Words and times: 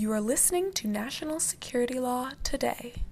You 0.00 0.12
are 0.12 0.20
listening 0.20 0.70
to 0.74 0.86
National 0.86 1.40
Security 1.40 1.98
Law 1.98 2.30
Today. 2.44 3.02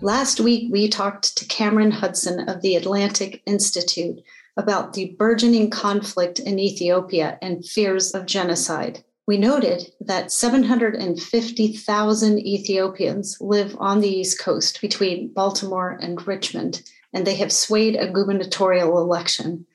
Last 0.00 0.40
week, 0.40 0.72
we 0.72 0.88
talked 0.88 1.36
to 1.36 1.44
Cameron 1.44 1.90
Hudson 1.90 2.48
of 2.48 2.62
the 2.62 2.74
Atlantic 2.74 3.42
Institute 3.44 4.22
about 4.56 4.94
the 4.94 5.14
burgeoning 5.18 5.68
conflict 5.68 6.38
in 6.38 6.58
Ethiopia 6.58 7.38
and 7.42 7.66
fears 7.66 8.14
of 8.14 8.24
genocide. 8.24 9.04
We 9.26 9.36
noted 9.36 9.92
that 10.00 10.32
750,000 10.32 12.38
Ethiopians 12.38 13.36
live 13.42 13.76
on 13.78 14.00
the 14.00 14.08
East 14.08 14.40
Coast 14.40 14.80
between 14.80 15.34
Baltimore 15.34 15.98
and 16.00 16.26
Richmond, 16.26 16.80
and 17.12 17.26
they 17.26 17.34
have 17.34 17.52
swayed 17.52 17.94
a 17.94 18.10
gubernatorial 18.10 19.02
election. 19.02 19.66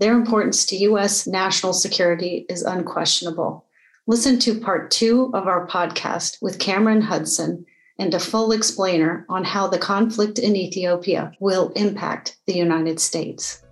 Their 0.00 0.14
importance 0.14 0.64
to 0.66 0.76
U.S. 0.76 1.26
national 1.26 1.74
security 1.74 2.46
is 2.48 2.62
unquestionable. 2.62 3.66
Listen 4.06 4.38
to 4.38 4.58
part 4.58 4.90
two 4.90 5.30
of 5.34 5.46
our 5.46 5.66
podcast 5.66 6.38
with 6.40 6.58
Cameron 6.58 7.02
Hudson 7.02 7.66
and 7.98 8.14
a 8.14 8.18
full 8.18 8.50
explainer 8.52 9.26
on 9.28 9.44
how 9.44 9.66
the 9.68 9.78
conflict 9.78 10.38
in 10.38 10.56
Ethiopia 10.56 11.32
will 11.38 11.70
impact 11.76 12.38
the 12.46 12.54
United 12.54 12.98
States. 12.98 13.62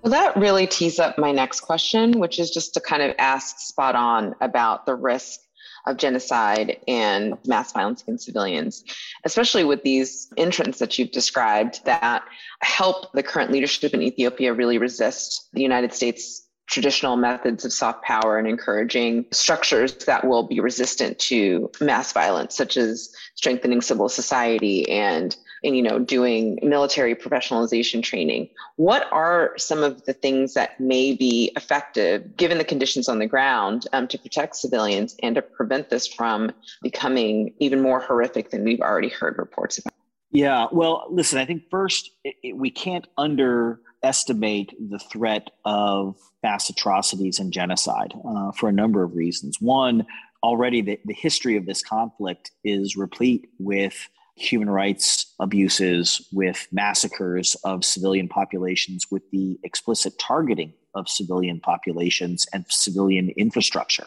Well, 0.00 0.10
that 0.10 0.32
really 0.38 0.66
tees 0.66 0.98
up 0.98 1.18
my 1.18 1.30
next 1.30 1.60
question, 1.60 2.18
which 2.18 2.38
is 2.38 2.50
just 2.50 2.72
to 2.74 2.80
kind 2.80 3.02
of 3.02 3.14
ask 3.18 3.58
spot 3.58 3.94
on 3.94 4.34
about 4.40 4.86
the 4.86 4.94
risk 4.94 5.38
of 5.86 5.96
genocide 5.96 6.78
and 6.88 7.34
mass 7.46 7.72
violence 7.72 8.02
against 8.02 8.24
civilians, 8.24 8.84
especially 9.24 9.64
with 9.64 9.82
these 9.82 10.32
entrants 10.36 10.78
that 10.78 10.98
you've 10.98 11.12
described 11.12 11.84
that 11.84 12.24
help 12.60 13.12
the 13.12 13.22
current 13.22 13.50
leadership 13.50 13.92
in 13.92 14.02
Ethiopia 14.02 14.52
really 14.52 14.78
resist 14.78 15.48
the 15.52 15.62
United 15.62 15.92
States 15.92 16.44
traditional 16.66 17.16
methods 17.16 17.64
of 17.64 17.72
soft 17.72 18.02
power 18.02 18.38
and 18.38 18.48
encouraging 18.48 19.26
structures 19.30 19.94
that 20.06 20.26
will 20.26 20.44
be 20.44 20.60
resistant 20.60 21.18
to 21.18 21.70
mass 21.80 22.12
violence, 22.12 22.56
such 22.56 22.76
as 22.76 23.14
strengthening 23.34 23.82
civil 23.82 24.08
society 24.08 24.88
and 24.88 25.36
and 25.64 25.76
you 25.76 25.82
know 25.82 25.98
doing 25.98 26.58
military 26.62 27.14
professionalization 27.14 28.02
training. 28.02 28.48
What 28.76 29.08
are 29.12 29.54
some 29.56 29.82
of 29.82 30.04
the 30.04 30.12
things 30.12 30.54
that 30.54 30.78
may 30.78 31.14
be 31.14 31.52
effective 31.56 32.36
given 32.36 32.58
the 32.58 32.64
conditions 32.64 33.08
on 33.08 33.18
the 33.18 33.26
ground 33.26 33.86
um, 33.92 34.06
to 34.08 34.18
protect 34.18 34.56
civilians 34.56 35.16
and 35.22 35.34
to 35.34 35.42
prevent 35.42 35.90
this 35.90 36.06
from 36.06 36.52
becoming 36.82 37.54
even 37.58 37.80
more 37.80 38.00
horrific 38.00 38.50
than 38.50 38.64
we've 38.64 38.80
already 38.80 39.08
heard 39.08 39.38
reports 39.38 39.78
about? 39.78 39.94
Yeah 40.30 40.66
well 40.72 41.06
listen 41.10 41.38
i 41.38 41.44
think 41.44 41.62
first 41.70 42.10
it, 42.24 42.34
it, 42.42 42.56
we 42.56 42.70
can't 42.70 43.06
underestimate 43.16 44.74
the 44.90 44.98
threat 44.98 45.50
of 45.64 46.16
mass 46.44 46.68
atrocities 46.68 47.40
and 47.40 47.52
genocide 47.52 48.12
uh, 48.28 48.52
for 48.52 48.68
a 48.68 48.72
number 48.72 49.02
of 49.02 49.16
reasons. 49.16 49.60
One 49.60 50.06
already 50.44 50.82
the, 50.82 51.00
the 51.06 51.14
history 51.14 51.56
of 51.56 51.66
this 51.66 51.82
conflict 51.82 52.52
is 52.62 52.96
replete 52.96 53.48
with 53.58 54.08
human 54.36 54.68
rights 54.68 55.34
abuses, 55.38 56.28
with 56.32 56.66
massacres 56.72 57.56
of 57.64 57.84
civilian 57.84 58.28
populations, 58.28 59.06
with 59.10 59.22
the 59.30 59.58
explicit 59.62 60.18
targeting 60.18 60.72
of 60.94 61.08
civilian 61.08 61.60
populations 61.60 62.46
and 62.52 62.64
civilian 62.68 63.30
infrastructure. 63.36 64.06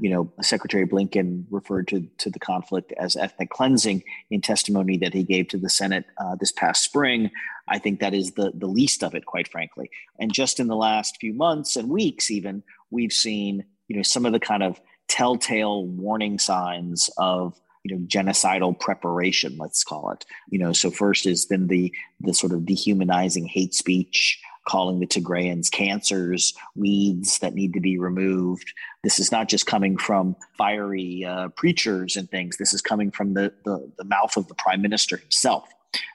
You 0.00 0.10
know, 0.10 0.32
Secretary 0.42 0.86
Blinken 0.86 1.44
referred 1.50 1.86
to, 1.88 2.06
to 2.18 2.30
the 2.30 2.40
conflict 2.40 2.92
as 2.98 3.16
ethnic 3.16 3.50
cleansing 3.50 4.02
in 4.30 4.40
testimony 4.40 4.96
that 4.98 5.14
he 5.14 5.22
gave 5.22 5.48
to 5.48 5.58
the 5.58 5.68
Senate 5.68 6.04
uh, 6.18 6.34
this 6.36 6.50
past 6.52 6.82
spring. 6.82 7.30
I 7.68 7.78
think 7.78 8.00
that 8.00 8.14
is 8.14 8.32
the, 8.32 8.52
the 8.54 8.66
least 8.66 9.04
of 9.04 9.14
it, 9.14 9.26
quite 9.26 9.48
frankly. 9.48 9.90
And 10.18 10.32
just 10.32 10.58
in 10.58 10.66
the 10.66 10.76
last 10.76 11.16
few 11.20 11.32
months 11.32 11.76
and 11.76 11.88
weeks, 11.88 12.30
even, 12.30 12.62
we've 12.90 13.12
seen, 13.12 13.64
you 13.88 13.96
know, 13.96 14.02
some 14.02 14.26
of 14.26 14.32
the 14.32 14.40
kind 14.40 14.62
of 14.62 14.80
telltale 15.08 15.86
warning 15.86 16.38
signs 16.38 17.10
of 17.18 17.60
you 17.84 17.94
know 17.94 18.04
genocidal 18.06 18.78
preparation 18.78 19.56
let's 19.58 19.84
call 19.84 20.10
it. 20.10 20.24
You 20.48 20.58
know 20.58 20.72
so 20.72 20.90
first 20.90 21.26
is 21.26 21.46
then 21.46 21.68
the 21.68 21.92
the 22.20 22.34
sort 22.34 22.52
of 22.52 22.66
dehumanizing 22.66 23.46
hate 23.46 23.74
speech 23.74 24.40
calling 24.66 24.98
the 24.98 25.06
tigrayans 25.06 25.70
cancers 25.70 26.54
weeds 26.74 27.38
that 27.40 27.54
need 27.54 27.74
to 27.74 27.80
be 27.80 27.98
removed. 27.98 28.72
This 29.02 29.20
is 29.20 29.30
not 29.30 29.48
just 29.48 29.66
coming 29.66 29.98
from 29.98 30.36
fiery 30.56 31.24
uh, 31.24 31.48
preachers 31.48 32.16
and 32.16 32.30
things. 32.30 32.56
This 32.56 32.72
is 32.72 32.80
coming 32.80 33.10
from 33.10 33.34
the, 33.34 33.52
the 33.64 33.92
the 33.98 34.04
mouth 34.04 34.36
of 34.36 34.48
the 34.48 34.54
prime 34.54 34.82
minister 34.82 35.18
himself. 35.18 35.68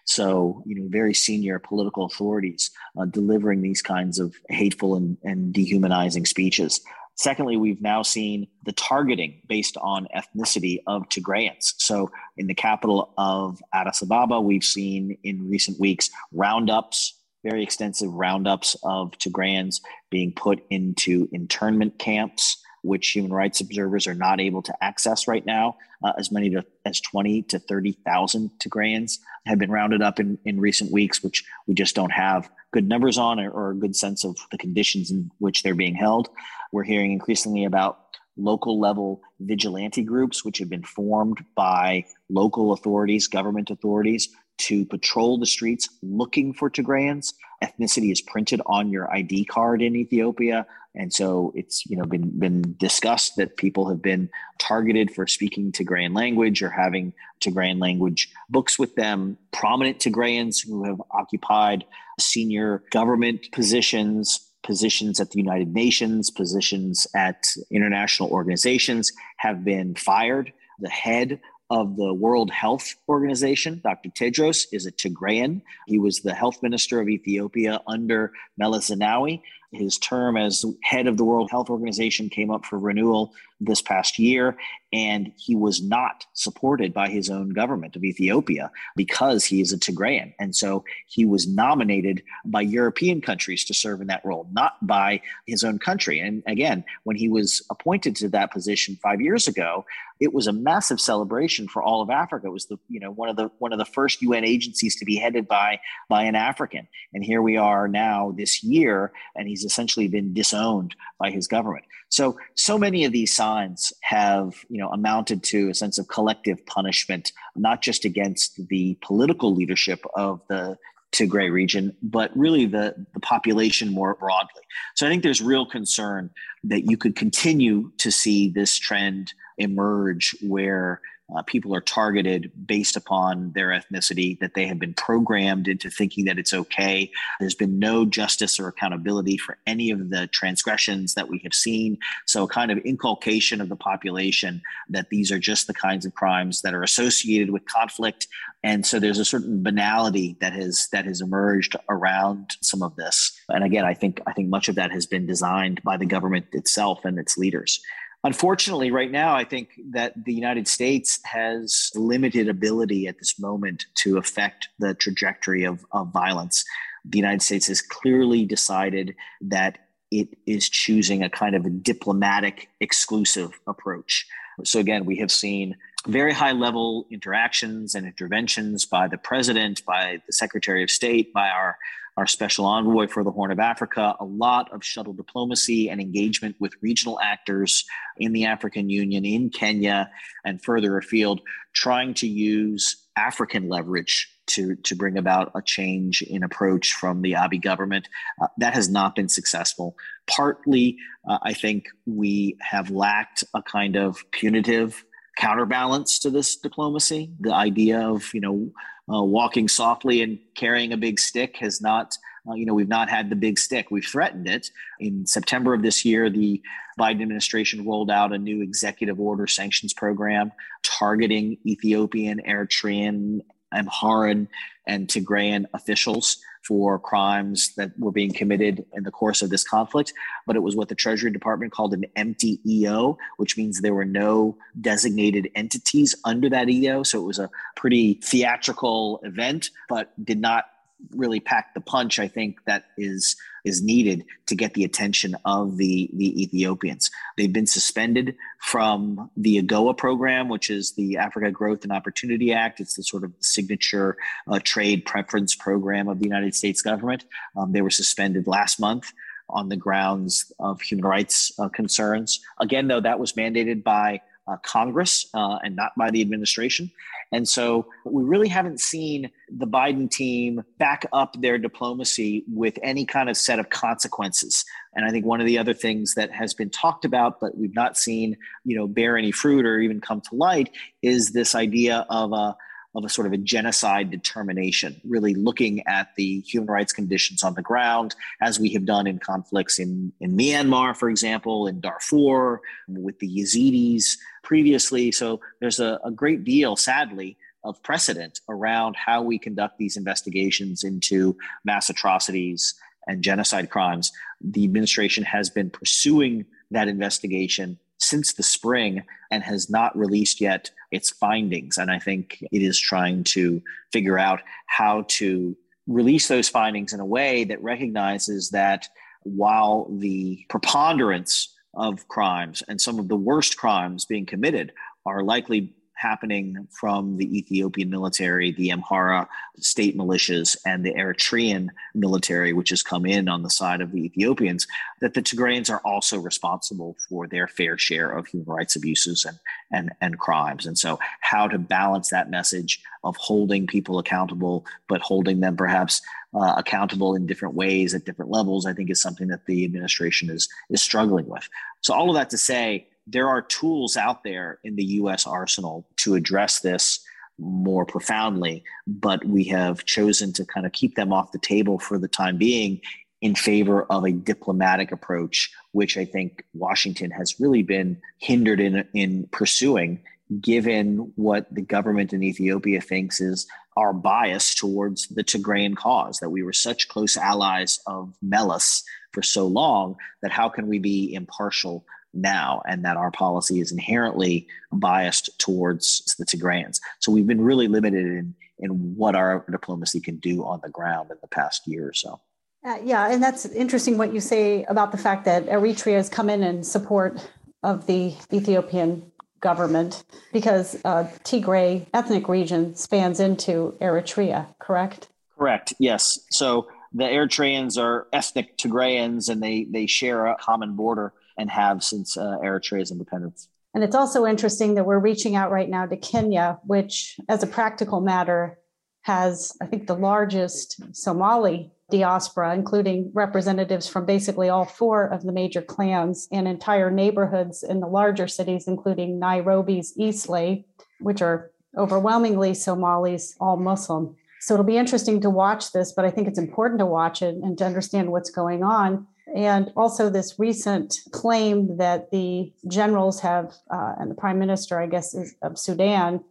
So, 0.06 0.64
you 0.66 0.76
know, 0.76 0.88
very 0.90 1.14
senior 1.14 1.60
political 1.60 2.06
authorities 2.06 2.72
uh, 3.00 3.06
delivering 3.06 3.62
these 3.62 3.82
kinds 3.82 4.20
of 4.20 4.36
hateful 4.50 4.96
and, 4.96 5.18
and 5.24 5.54
dehumanizing 5.54 6.26
speeches. 6.26 6.82
Secondly, 7.20 7.58
we've 7.58 7.82
now 7.82 8.02
seen 8.02 8.48
the 8.64 8.72
targeting 8.72 9.42
based 9.50 9.76
on 9.82 10.08
ethnicity 10.16 10.80
of 10.88 11.10
Tigrayans. 11.10 11.74
So, 11.78 12.10
in 12.38 12.48
the 12.48 12.54
capital 12.54 13.14
of 13.18 13.62
Addis 13.74 14.02
Ababa, 14.02 14.40
we've 14.40 14.64
seen 14.64 15.18
in 15.26 15.50
recent 15.50 15.78
weeks 15.82 16.10
roundups, 16.32 17.20
very 17.44 17.62
extensive 17.62 18.10
roundups 18.14 18.78
of 18.84 19.12
Tigrayans 19.18 19.82
being 20.10 20.32
put 20.32 20.64
into 20.70 21.28
internment 21.34 22.00
camps, 22.00 22.56
which 22.84 23.10
human 23.10 23.34
rights 23.34 23.60
observers 23.60 24.08
are 24.08 24.16
not 24.16 24.40
able 24.40 24.62
to 24.62 24.74
access 24.82 25.28
right 25.28 25.46
now. 25.46 25.76
Uh, 26.02 26.14
as 26.18 26.32
many 26.32 26.56
as 26.86 27.02
20 27.02 27.42
to 27.42 27.60
30,000 27.60 28.50
Tigrayans 28.64 29.18
have 29.46 29.60
been 29.60 29.72
rounded 29.72 30.02
up 30.02 30.22
in, 30.22 30.38
in 30.46 30.58
recent 30.58 30.90
weeks, 30.90 31.22
which 31.22 31.44
we 31.68 31.74
just 31.74 31.96
don't 31.96 32.14
have 32.14 32.50
good 32.72 32.88
numbers 32.88 33.18
on 33.18 33.40
or, 33.40 33.50
or 33.50 33.72
a 33.72 33.76
good 33.76 33.96
sense 33.96 34.24
of 34.24 34.38
the 34.52 34.58
conditions 34.58 35.12
in 35.12 35.32
which 35.40 35.64
they're 35.64 35.76
being 35.76 35.96
held. 35.96 36.30
We're 36.72 36.84
hearing 36.84 37.12
increasingly 37.12 37.66
about 37.66 38.00
local 38.38 38.80
level 38.80 39.22
vigilante 39.40 40.04
groups, 40.04 40.46
which 40.46 40.60
have 40.60 40.70
been 40.70 40.84
formed 40.84 41.44
by 41.56 42.06
local 42.30 42.74
authorities, 42.74 43.28
government 43.28 43.70
authorities, 43.70 44.30
to 44.60 44.86
patrol 44.86 45.38
the 45.38 45.46
streets 45.46 45.90
looking 46.02 46.54
for 46.54 46.70
Tigrayans. 46.70 47.34
Ethnicity 47.64 48.12
is 48.12 48.22
printed 48.22 48.62
on 48.66 48.90
your 48.90 49.12
ID 49.14 49.46
card 49.46 49.82
in 49.82 49.96
Ethiopia. 49.96 50.66
And 50.96 51.14
so 51.14 51.52
it's 51.56 51.86
you 51.86 51.98
know 51.98 52.06
been 52.06 52.38
been 52.40 52.76
discussed 52.78 53.36
that 53.38 53.58
people 53.58 53.90
have 53.90 54.02
been 54.02 54.30
targeted 54.58 55.12
for 55.12 55.28
speaking 55.28 55.72
Tigrayan 55.72 56.16
language 56.16 56.62
or 56.62 56.70
having 56.70 57.14
Tigrayan 57.42 57.80
language 57.80 58.32
books 58.50 58.80
with 58.80 58.96
them. 58.96 59.38
Prominent 59.52 60.00
Tigrayans 60.00 60.66
who 60.66 60.84
have 60.86 61.02
occupied 61.12 61.86
senior 62.20 62.84
government 62.92 63.52
positions 63.52 64.50
positions 64.64 65.20
at 65.20 65.32
the 65.32 65.40
United 65.40 65.74
Nations, 65.74 66.30
positions 66.30 67.08
at 67.16 67.46
international 67.72 68.30
organizations 68.30 69.12
have 69.38 69.64
been 69.64 69.96
fired. 69.96 70.52
The 70.80 70.90
head 70.90 71.40
of 71.70 71.96
the 71.96 72.14
World 72.14 72.52
Health 72.52 72.96
Organization, 73.08 73.80
Dr. 73.84 74.10
Tedros, 74.10 74.66
is 74.72 74.86
a 74.86 74.92
Tigrayan. 74.92 75.62
He 75.88 76.00
was 76.00 76.22
the 76.22 76.34
health 76.34 76.64
minister 76.64 77.00
of 77.00 77.10
Ethiopia 77.10 77.82
under 77.88 78.34
Meles 78.58 78.90
Zenawi. 78.90 79.42
His 79.72 79.98
term 79.98 80.36
as 80.36 80.66
head 80.84 81.08
of 81.08 81.18
the 81.18 81.24
World 81.24 81.52
Health 81.52 81.70
Organization 81.70 82.30
came 82.30 82.50
up 82.50 82.66
for 82.66 82.80
renewal 82.80 83.34
this 83.62 83.82
past 83.82 84.18
year, 84.18 84.58
and 84.92 85.32
he 85.36 85.56
was 85.56 85.82
not 85.82 86.26
supported 86.34 86.94
by 86.94 87.10
his 87.10 87.30
own 87.30 87.50
government 87.50 87.96
of 87.96 88.04
Ethiopia 88.04 88.72
because 88.96 89.46
he 89.46 89.62
is 89.62 89.72
a 89.72 89.78
Tigrayan. 89.78 90.34
And 90.40 90.56
so 90.56 90.84
he 91.08 91.26
was 91.26 91.48
nominated 91.48 92.24
by 92.46 92.62
European 92.62 93.22
countries 93.22 93.64
to 93.66 93.74
serve 93.74 94.02
in 94.02 94.08
that 94.08 94.26
role, 94.26 94.48
not 94.52 94.76
by 94.88 95.22
his 95.46 95.64
own 95.64 95.78
country. 95.78 96.20
And 96.20 96.42
again, 96.48 96.84
when 97.04 97.18
he 97.18 97.30
was 97.30 97.64
appointed 97.70 98.16
to 98.18 98.30
that 98.30 98.52
position 98.52 98.98
five 99.04 99.22
years 99.22 99.48
ago, 99.48 99.86
it 100.20 100.34
was 100.34 100.48
a 100.48 100.54
massive 100.54 101.00
celebration 101.00 101.68
for 101.68 101.82
all 101.82 102.02
of 102.02 102.10
Africa. 102.10 102.48
It 102.48 102.52
was 102.52 102.66
the 102.66 102.78
you 102.90 103.00
know 103.00 103.12
one 103.12 103.30
of 103.30 103.38
the 103.38 103.50
one 103.60 103.72
of 103.72 103.80
the 103.80 103.86
first 103.86 104.22
UN 104.22 104.44
agencies 104.44 104.96
to 104.98 105.06
be 105.06 105.16
headed 105.16 105.48
by 105.48 105.80
by 106.10 106.24
an 106.24 106.36
African. 106.36 106.88
And 107.14 107.24
here 107.24 107.42
we 107.42 107.58
are 107.58 107.88
now 107.88 108.34
this 108.36 108.64
year, 108.64 109.14
and 109.36 109.48
he's 109.48 109.59
essentially 109.64 110.08
been 110.08 110.34
disowned 110.34 110.96
by 111.20 111.32
his 111.32 111.48
government. 111.48 111.86
So 112.10 112.38
so 112.56 112.78
many 112.78 113.06
of 113.06 113.12
these 113.12 113.36
signs 113.36 113.94
have 114.02 114.56
you 114.70 114.80
know 114.80 114.90
amounted 114.90 115.44
to 115.44 115.70
a 115.70 115.74
sense 115.74 115.98
of 115.98 116.08
collective 116.08 116.66
punishment, 116.66 117.32
not 117.56 117.82
just 117.82 118.06
against 118.06 118.68
the 118.68 118.98
political 119.02 119.54
leadership 119.54 120.04
of 120.16 120.42
the 120.50 120.78
Tigray 121.12 121.52
region, 121.52 121.96
but 122.04 122.36
really 122.38 122.66
the, 122.66 122.94
the 123.14 123.20
population 123.20 123.92
more 123.92 124.16
broadly. 124.16 124.62
So 124.96 125.08
I 125.08 125.10
think 125.10 125.24
there's 125.24 125.42
real 125.42 125.66
concern 125.66 126.30
that 126.64 126.90
you 126.90 126.98
could 126.98 127.16
continue 127.16 127.92
to 127.98 128.12
see 128.12 128.50
this 128.50 128.78
trend 128.78 129.34
emerge 129.58 130.36
where 130.42 131.02
uh, 131.36 131.42
people 131.44 131.76
are 131.76 131.82
targeted 131.82 132.52
based 132.66 132.96
upon 132.96 133.52
their 133.54 133.70
ethnicity, 133.70 134.40
that 134.40 134.54
they 134.54 134.66
have 134.66 134.80
been 134.80 134.94
programmed 134.94 135.68
into 135.68 135.90
thinking 135.90 136.26
that 136.26 136.40
it's 136.40 136.54
okay. 136.54 137.12
There's 137.40 137.56
been 137.56 137.80
no 137.80 138.06
justice 138.06 138.60
or 138.60 138.68
accountability 138.68 139.38
for 139.38 139.58
any 139.68 139.92
of 139.92 140.10
the 140.10 140.28
transgressions 140.28 141.14
that 141.14 141.30
we 141.30 141.40
have 141.44 141.54
seen. 141.54 141.98
So, 142.26 142.44
a 142.44 142.48
kind 142.48 142.72
of 142.72 142.78
inculcation 142.80 143.62
of 143.62 143.70
the 143.70 143.76
population 143.76 144.62
that 144.90 145.10
these 145.10 145.32
are 145.32 145.40
just 145.40 145.68
the 145.68 145.74
kinds 145.74 146.06
of 146.06 146.16
crimes 146.16 146.62
that 146.62 146.74
are 146.74 146.84
associated 146.84 147.52
with 147.52 147.66
conflict. 147.66 148.28
And 148.64 148.86
so 148.86 149.00
there's 149.00 149.20
a 149.20 149.26
certain 149.26 149.64
banality 149.64 150.36
that 150.42 150.54
has 150.54 150.90
that 150.92 151.06
has 151.06 151.22
emerged 151.22 151.76
around 151.88 152.58
some 152.62 152.84
of 152.84 152.96
this. 152.96 153.40
And 153.50 153.64
again, 153.64 153.86
I 153.86 153.94
think 153.94 154.22
I 154.28 154.34
think 154.34 154.50
much 154.50 154.68
of 154.68 154.76
that 154.76 154.92
has 154.92 155.06
been 155.06 155.26
designed 155.26 155.82
by 155.84 155.98
the 155.98 156.06
government 156.06 156.48
itself 156.54 157.06
and 157.06 157.18
its 157.18 157.38
leaders. 157.38 157.82
Unfortunately, 158.24 158.92
right 158.92 159.12
now, 159.12 159.34
I 159.34 159.46
think 159.46 159.70
that 159.92 160.26
the 160.26 160.34
United 160.34 160.68
States 160.68 161.20
has 161.24 161.90
limited 161.96 162.50
ability 162.50 163.08
at 163.08 163.18
this 163.18 163.40
moment 163.40 163.86
to 163.96 164.18
affect 164.18 164.68
the 164.78 164.94
trajectory 164.94 165.64
of, 165.64 165.86
of 165.94 166.12
violence. 166.12 166.66
The 167.06 167.18
United 167.18 167.42
States 167.42 167.68
has 167.68 167.82
clearly 167.82 168.46
decided 168.46 169.16
that 169.42 169.78
it 170.12 170.28
is 170.46 170.68
choosing 170.68 171.24
a 171.24 171.30
kind 171.30 171.56
of 171.56 171.66
a 171.66 171.70
diplomatic 171.70 172.70
exclusive 172.82 173.58
approach. 173.68 174.28
So, 174.66 174.80
again, 174.80 175.06
we 175.06 175.18
have 175.18 175.32
seen 175.32 175.78
very 176.06 176.34
high 176.34 176.52
level 176.52 177.08
interactions 177.10 177.96
and 177.96 178.06
interventions 178.06 178.86
by 178.86 179.08
the 179.08 179.18
president, 179.18 179.86
by 179.86 180.22
the 180.26 180.34
secretary 180.34 180.84
of 180.84 180.90
state, 180.90 181.32
by 181.32 181.48
our 181.48 181.78
our 182.20 182.28
special 182.28 182.66
envoy 182.66 183.08
for 183.08 183.24
the 183.24 183.32
Horn 183.32 183.50
of 183.50 183.60
Africa, 183.60 184.14
a 184.20 184.26
lot 184.26 184.70
of 184.74 184.84
shuttle 184.84 185.14
diplomacy 185.14 185.90
and 185.90 186.02
engagement 186.02 186.54
with 186.60 186.74
regional 186.82 187.18
actors 187.22 187.86
in 188.18 188.34
the 188.34 188.46
African 188.46 188.90
Union, 188.90 189.24
in 189.24 189.50
Kenya, 189.50 190.12
and 190.44 190.62
further 190.62 190.98
afield, 190.98 191.40
trying 191.74 192.14
to 192.16 192.28
use 192.28 193.08
African 193.16 193.70
leverage 193.70 194.30
to, 194.48 194.76
to 194.84 194.96
bring 194.98 195.18
about 195.18 195.54
a 195.56 195.62
change 195.62 196.22
in 196.22 196.44
approach 196.44 196.92
from 196.92 197.22
the 197.22 197.32
Abiy 197.32 197.62
government. 197.62 198.10
Uh, 198.42 198.48
that 198.58 198.74
has 198.74 198.90
not 198.90 199.16
been 199.16 199.30
successful. 199.30 199.96
Partly, 200.28 200.98
uh, 201.30 201.38
I 201.44 201.54
think 201.54 201.86
we 202.06 202.58
have 202.60 202.92
lacked 202.92 203.46
a 203.54 203.62
kind 203.62 203.96
of 203.96 204.30
punitive 204.32 205.06
counterbalance 205.38 206.20
to 206.20 206.30
this 206.30 206.58
diplomacy. 206.58 207.32
The 207.40 207.54
idea 207.54 208.02
of, 208.02 208.34
you 208.34 208.42
know, 208.42 208.72
uh, 209.12 209.24
walking 209.24 209.68
softly 209.68 210.22
and 210.22 210.40
carrying 210.56 210.94
a 210.94 210.98
big 210.98 211.20
stick 211.20 211.58
has 211.58 211.82
not, 211.82 212.16
uh, 212.50 212.54
you 212.54 212.66
know, 212.66 212.74
we've 212.74 212.88
not 212.88 213.10
had 213.10 213.30
the 213.30 213.36
big 213.36 213.58
stick. 213.58 213.88
We've 213.90 214.06
threatened 214.06 214.48
it. 214.48 214.70
In 215.00 215.26
September 215.26 215.74
of 215.74 215.82
this 215.82 216.06
year, 216.06 216.30
the 216.30 216.62
Biden 217.00 217.22
administration 217.22 217.86
rolled 217.86 218.12
out 218.12 218.34
a 218.34 218.38
new 218.38 218.62
executive 218.62 219.20
order 219.20 219.48
sanctions 219.48 219.94
program 219.94 220.52
targeting 220.84 221.58
Ethiopian, 221.66 222.42
Eritrean, 222.48 223.42
Amharan, 223.74 224.48
and 224.88 225.08
Tigrayan 225.08 225.66
officials 225.74 226.38
for 226.62 227.00
crimes 227.00 227.74
that 227.76 227.98
were 227.98 228.12
being 228.12 228.34
committed 228.34 228.86
in 228.94 229.04
the 229.04 229.12
course 229.12 229.42
of 229.42 229.50
this 229.50 229.64
conflict. 229.64 230.14
But 230.46 230.56
it 230.56 230.60
was 230.60 230.76
what 230.76 230.90
the 230.90 230.96
Treasury 230.96 231.32
Department 231.32 231.72
called 231.72 231.94
an 231.94 232.06
empty 232.16 232.60
EO, 232.68 233.18
which 233.38 233.58
means 233.58 233.82
there 233.82 233.94
were 233.94 234.06
no 234.06 234.58
designated 234.80 235.50
entities 235.56 236.16
under 236.26 236.50
that 236.50 236.70
EO. 236.70 237.04
So 237.04 237.20
it 237.20 237.26
was 237.26 237.40
a 237.40 237.50
pretty 237.76 238.16
theatrical 238.24 239.20
event, 239.24 239.70
but 239.88 240.14
did 240.24 240.40
not 240.40 240.66
really 241.12 241.40
pack 241.40 241.74
the 241.74 241.82
punch 241.82 242.20
I 242.20 242.28
think 242.28 242.64
that 242.66 242.86
is 242.98 243.38
is 243.66 243.82
needed 243.82 244.26
to 244.48 244.56
get 244.56 244.74
the 244.74 244.84
attention 244.84 245.36
of 245.46 245.78
the 245.78 246.10
the 246.14 246.42
Ethiopians. 246.44 247.10
They've 247.38 247.52
been 247.52 247.68
suspended 247.68 248.36
from 248.60 249.30
the 249.38 249.62
AGOA 249.62 249.98
program, 249.98 250.50
which 250.50 250.70
is 250.70 250.94
the 250.94 251.18
Africa 251.18 251.52
Growth 251.52 251.84
and 251.84 251.92
Opportunity 251.92 252.54
Act. 252.54 252.80
It's 252.80 252.96
the 252.96 253.04
sort 253.04 253.24
of 253.24 253.34
signature 253.40 254.18
uh, 254.48 254.60
trade 254.64 255.06
preference 255.06 255.56
program 255.56 256.08
of 256.08 256.20
the 256.20 256.26
United 256.26 256.56
States 256.56 256.82
government. 256.82 257.26
Um, 257.56 257.72
they 257.72 257.82
were 257.82 257.90
suspended 257.90 258.48
last 258.48 258.80
month 258.80 259.12
on 259.50 259.70
the 259.70 259.78
grounds 259.78 260.52
of 260.60 260.82
human 260.82 261.06
rights 261.06 261.52
uh, 261.60 261.70
concerns. 261.70 262.40
Again, 262.60 262.88
though, 262.88 263.02
that 263.02 263.20
was 263.20 263.34
mandated 263.34 263.84
by 263.84 264.22
uh, 264.50 264.58
Congress 264.64 265.28
uh, 265.34 265.60
and 265.64 265.76
not 265.76 265.92
by 265.98 266.10
the 266.10 266.22
administration. 266.22 266.92
And 267.32 267.48
so 267.48 267.86
we 268.06 268.24
really 268.24 268.48
haven't 268.48 268.80
seen 268.80 269.30
the 269.50 269.68
Biden 269.68 270.10
team 270.10 270.64
back 270.80 271.06
up 271.14 271.40
their 271.40 271.60
diplomacy 271.60 272.44
with 272.52 272.80
any 272.82 273.06
kind 273.06 273.30
of 273.30 273.38
set 273.38 273.60
of 273.60 273.70
consequences. 273.70 274.66
And 274.96 275.06
I 275.06 275.12
think 275.12 275.26
one 275.26 275.40
of 275.40 275.46
the 275.46 275.60
other 275.60 275.74
things 275.74 276.16
that 276.16 276.32
has 276.32 276.56
been 276.56 276.72
talked 276.72 277.06
about, 277.06 277.40
but 277.40 277.56
we've 277.56 277.76
not 277.76 277.98
seen, 277.98 278.36
you 278.66 278.76
know, 278.76 278.88
bear 278.88 279.16
any 279.16 279.32
fruit 279.32 279.66
or 279.66 279.80
even 279.80 280.02
come 280.02 280.22
to 280.22 280.36
light, 280.36 280.72
is 281.04 281.32
this 281.32 281.54
idea 281.54 282.08
of 282.10 282.34
a 282.34 282.58
of 282.96 283.06
a 283.06 283.10
sort 283.10 283.28
of 283.28 283.34
a 283.34 283.38
genocide 283.38 284.10
determination, 284.10 285.00
really 285.04 285.36
looking 285.36 285.86
at 285.88 286.16
the 286.16 286.40
human 286.42 286.70
rights 286.70 286.92
conditions 286.92 287.44
on 287.44 287.54
the 287.54 287.62
ground, 287.62 288.16
as 288.42 288.60
we 288.60 288.74
have 288.74 288.86
done 288.86 289.06
in 289.06 289.20
conflicts 289.20 289.78
in, 289.78 290.12
in 290.20 290.36
Myanmar, 290.36 290.96
for 290.96 291.10
example, 291.10 291.68
in 291.68 291.80
Darfur, 291.80 292.62
with 292.88 293.20
the 293.20 293.30
Yazidis 293.30 294.18
previously. 294.44 295.12
So 295.12 295.40
there's 295.60 295.80
a, 295.80 296.00
a 296.04 296.12
great 296.12 296.44
deal, 296.44 296.76
sadly, 296.76 297.38
of 297.64 297.82
precedent 297.84 298.40
around 298.50 298.96
how 298.96 299.22
we 299.22 299.38
conduct 299.38 299.78
these 299.78 299.98
investigations 299.98 300.84
into 300.84 301.38
mass 301.64 301.90
atrocities 301.90 302.74
and 303.06 303.22
genocide 303.22 303.70
crimes. 303.70 304.12
The 304.42 304.64
administration 304.64 305.24
has 305.26 305.50
been 305.50 305.70
pursuing 305.70 306.46
that 306.72 306.88
investigation 306.88 307.78
since 308.00 308.34
the 308.34 308.44
spring 308.44 309.04
and 309.32 309.44
has 309.44 309.70
not 309.70 309.98
released 309.98 310.42
yet 310.42 310.72
its 310.92 311.12
findings. 311.12 311.78
And 311.78 311.92
I 311.92 312.00
think 312.00 312.44
it 312.52 312.62
is 312.62 312.80
trying 312.80 313.24
to 313.26 313.62
figure 313.92 314.18
out 314.18 314.42
how 314.68 315.06
to 315.10 315.56
release 315.88 316.28
those 316.28 316.50
findings 316.50 316.94
in 316.94 317.00
a 317.00 317.06
way 317.06 317.44
that 317.46 317.62
recognizes 317.62 318.50
that 318.52 318.88
while 319.24 319.88
the 319.92 320.46
preponderance 320.50 321.54
of 321.74 322.08
crimes 322.08 322.64
and 322.68 322.80
some 322.80 323.00
of 323.00 323.08
the 323.08 323.16
worst 323.16 323.58
crimes 323.58 324.06
being 324.06 324.26
committed 324.26 324.72
are 325.06 325.24
likely 325.24 325.74
happening 326.00 326.66
from 326.72 327.18
the 327.18 327.38
Ethiopian 327.38 327.90
military, 327.90 328.54
the 328.54 328.70
Amhara 328.70 329.28
state 329.58 329.98
militias, 329.98 330.56
and 330.66 330.86
the 330.86 330.94
Eritrean 330.94 331.68
military, 331.94 332.54
which 332.54 332.70
has 332.70 332.82
come 332.82 333.06
in 333.06 333.28
on 333.28 333.44
the 333.44 333.50
side 333.50 333.82
of 333.82 333.92
the 333.92 334.06
Ethiopians, 334.06 334.66
that 335.02 335.14
the 335.14 335.22
Tigrayans 335.22 335.70
are 335.70 335.82
also 335.84 336.18
responsible 336.18 336.96
for 337.10 337.28
their 337.28 337.48
fair 337.48 337.78
share 337.78 338.10
of 338.12 338.28
human 338.28 338.48
rights 338.48 338.78
abuses 338.78 339.26
and, 339.26 339.40
and, 339.74 339.92
and 340.00 340.20
crimes. 340.20 340.66
And 340.66 340.78
so, 340.78 341.00
how 341.20 341.50
to 341.50 341.58
balance 341.58 342.10
that 342.10 342.30
message 342.30 342.82
of 343.04 343.18
holding 343.18 343.68
people 343.68 344.00
accountable, 344.00 344.66
but 344.88 345.02
holding 345.02 345.42
them 345.42 345.58
perhaps 345.58 346.02
uh, 346.34 346.54
accountable 346.58 347.14
in 347.14 347.26
different 347.26 347.56
ways 347.56 347.94
at 347.94 348.06
different 348.06 348.32
levels, 348.32 348.66
I 348.66 348.72
think 348.72 348.90
is 348.90 349.02
something 349.02 349.28
that 349.28 349.46
the 349.48 349.66
administration 349.66 350.30
is, 350.30 350.48
is 350.70 350.82
struggling 350.82 351.28
with. 351.28 351.48
So, 351.82 351.94
all 351.94 352.10
of 352.10 352.16
that 352.16 352.30
to 352.30 352.38
say, 352.38 352.88
there 353.12 353.28
are 353.28 353.42
tools 353.42 353.98
out 353.98 354.24
there 354.24 354.60
in 354.64 354.76
the 354.76 354.84
US 354.84 355.26
arsenal 355.26 355.88
to 355.98 356.16
address 356.16 356.60
this 356.60 357.00
more 357.40 357.86
profoundly, 357.86 358.64
but 358.86 359.24
we 359.26 359.46
have 359.46 359.86
chosen 359.86 360.34
to 360.34 360.46
kind 360.46 360.66
of 360.66 360.74
keep 360.74 360.96
them 360.96 361.14
off 361.14 361.32
the 361.32 361.40
table 361.40 361.80
for 361.80 361.98
the 361.98 362.08
time 362.08 362.38
being 362.38 362.82
in 363.22 363.36
favor 363.36 363.84
of 363.84 364.06
a 364.06 364.12
diplomatic 364.12 364.92
approach, 364.92 365.52
which 365.72 365.98
I 365.98 366.06
think 366.06 366.44
Washington 366.54 367.12
has 367.12 367.40
really 367.40 367.64
been 367.64 368.00
hindered 368.18 368.60
in, 368.60 368.86
in 368.94 369.28
pursuing, 369.32 370.02
given 370.40 371.12
what 371.16 371.54
the 371.54 371.62
government 371.62 372.14
in 372.14 372.24
Ethiopia 372.24 372.82
thinks 372.82 373.20
is 373.20 373.48
our 373.76 373.94
bias 373.94 374.54
towards 374.54 375.08
the 375.08 375.24
Tigrayan 375.24 375.76
cause, 375.76 376.20
that 376.20 376.30
we 376.30 376.44
were 376.44 376.54
such 376.54 376.90
close 376.90 377.18
allies 377.18 377.80
of 377.88 378.14
Meles 378.22 378.84
for 379.12 379.22
so 379.22 379.48
long, 379.48 379.96
that 380.22 380.32
how 380.32 380.50
can 380.50 380.68
we 380.68 380.80
be 380.80 381.14
impartial 381.14 381.86
now 382.14 382.62
and 382.68 382.84
that 382.86 382.98
our 382.98 383.12
policy 383.12 383.60
is 383.60 383.72
inherently 383.72 384.48
biased 384.72 385.38
towards 385.40 386.16
the 386.18 386.26
Tigrayans. 386.26 386.80
So 387.00 387.12
we've 387.12 387.28
been 387.28 387.42
really 387.42 387.68
limited 387.68 388.06
in, 388.06 388.36
in 388.58 388.96
what 388.96 389.16
our 389.16 389.46
diplomacy 389.52 390.00
can 390.00 390.18
do 390.18 390.44
on 390.44 390.60
the 390.64 390.70
ground 390.70 391.12
in 391.12 391.18
the 391.22 391.28
past 391.28 391.68
year 391.68 391.88
or 391.88 391.94
so. 391.94 392.20
Uh, 392.66 392.78
yeah, 392.84 393.10
and 393.10 393.24
that's 393.24 393.46
interesting 393.46 393.98
what 393.98 394.14
you 394.14 394.20
say 394.20 394.64
about 394.66 394.92
the 394.92 394.98
fact 394.98 395.26
that 395.26 395.46
Eritrea 395.46 395.96
has 395.96 396.10
come 396.10 396.30
in 396.30 396.44
in 396.44 396.64
support 396.64 397.26
of 397.64 397.88
the 397.88 398.14
Ethiopian 398.34 399.12
government 399.40 400.04
because 400.34 400.80
uh, 400.84 401.10
Tigray 401.24 401.88
ethnic 401.94 402.28
region 402.28 402.76
spans 402.76 403.22
into 403.22 403.78
Eritrea, 403.80 404.48
correct? 404.60 405.08
Correct, 405.38 405.74
yes. 405.80 406.20
So 406.32 406.68
the 406.94 407.06
Eritreans 407.06 407.82
are 407.82 408.08
ethnic 408.12 408.58
Tigrayans 408.58 409.30
and 409.30 409.42
they, 409.42 409.66
they 409.66 409.86
share 409.86 410.26
a 410.26 410.36
common 410.36 410.76
border 410.76 411.14
and 411.40 411.50
have 411.50 411.84
since 411.84 412.18
uh, 412.18 412.38
Eritrea's 412.44 412.92
independence. 412.92 413.48
And 413.74 413.84
it's 413.84 413.96
also 413.96 414.26
interesting 414.26 414.76
that 414.76 414.86
we're 414.86 415.00
reaching 415.00 415.36
out 415.36 415.52
right 415.52 415.70
now 415.70 415.86
to 415.86 415.98
Kenya, 415.98 416.60
which, 416.66 417.20
as 417.28 417.44
a 417.44 417.48
practical 417.48 418.02
matter, 418.02 418.60
has, 419.02 419.56
I 419.62 419.66
think, 419.66 419.88
the 419.88 419.96
largest 419.96 420.96
Somali 420.96 421.72
diaspora, 421.90 422.54
including 422.54 423.12
representatives 423.14 423.88
from 423.88 424.06
basically 424.06 424.50
all 424.50 424.66
four 424.66 425.06
of 425.06 425.24
the 425.24 425.32
major 425.32 425.62
clans 425.62 426.28
and 426.32 426.48
entire 426.48 426.92
neighborhoods 426.92 427.64
in 427.64 427.80
the 427.80 427.88
larger 427.88 428.28
cities, 428.28 428.68
including 428.68 429.20
Nairobi's 429.20 429.94
Eastleigh 429.98 430.64
which 431.00 431.22
are 431.22 431.52
overwhelmingly 431.78 432.54
Somalis, 432.54 433.36
all 433.40 433.58
Muslim. 433.58 434.16
So 434.42 434.54
it'll 434.54 434.66
be 434.66 434.78
interesting 434.78 435.20
to 435.22 435.30
watch 435.30 435.72
this, 435.72 435.92
but 435.92 436.06
I 436.06 436.12
think 436.12 436.28
it's 436.28 436.40
important 436.40 436.80
to 436.80 436.86
watch 436.86 437.22
it 437.22 437.36
and 437.36 437.58
to 437.58 437.66
understand 437.66 438.12
what's 438.12 438.30
going 438.30 438.64
on. 438.64 439.08
And 439.36 439.72
also, 439.76 440.10
this 440.10 440.36
recent 440.38 440.96
claim 441.12 441.78
that 441.78 442.12
the 442.12 442.52
generals 442.68 443.20
have, 443.22 443.54
uh, 443.72 443.94
and 444.00 444.10
the 444.10 444.16
prime 444.16 444.40
minister, 444.40 444.80
I 444.80 444.88
guess, 444.88 445.14
is, 445.14 445.36
of 445.42 445.58
Sudan, 445.58 446.24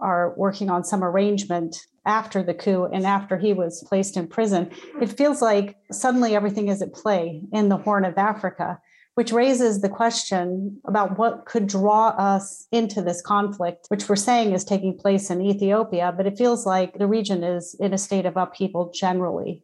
are 0.00 0.34
working 0.36 0.70
on 0.70 0.84
some 0.84 1.02
arrangement 1.02 1.76
after 2.04 2.42
the 2.42 2.54
coup 2.54 2.84
and 2.84 3.04
after 3.06 3.36
he 3.36 3.52
was 3.52 3.82
placed 3.88 4.16
in 4.16 4.28
prison. 4.28 4.70
It 5.00 5.08
feels 5.08 5.42
like 5.42 5.76
suddenly 5.90 6.36
everything 6.36 6.68
is 6.68 6.82
at 6.82 6.92
play 6.92 7.42
in 7.52 7.68
the 7.68 7.78
Horn 7.78 8.04
of 8.04 8.16
Africa 8.16 8.78
which 9.16 9.32
raises 9.32 9.80
the 9.80 9.88
question 9.88 10.78
about 10.86 11.18
what 11.18 11.46
could 11.46 11.66
draw 11.66 12.08
us 12.08 12.68
into 12.70 13.00
this 13.00 13.22
conflict, 13.22 13.86
which 13.88 14.06
we're 14.10 14.14
saying 14.14 14.52
is 14.52 14.62
taking 14.62 14.96
place 14.96 15.30
in 15.30 15.40
Ethiopia, 15.40 16.12
but 16.14 16.26
it 16.26 16.36
feels 16.36 16.66
like 16.66 16.98
the 16.98 17.06
region 17.06 17.42
is 17.42 17.74
in 17.80 17.94
a 17.94 17.98
state 17.98 18.26
of 18.26 18.36
upheaval 18.36 18.92
generally. 18.94 19.62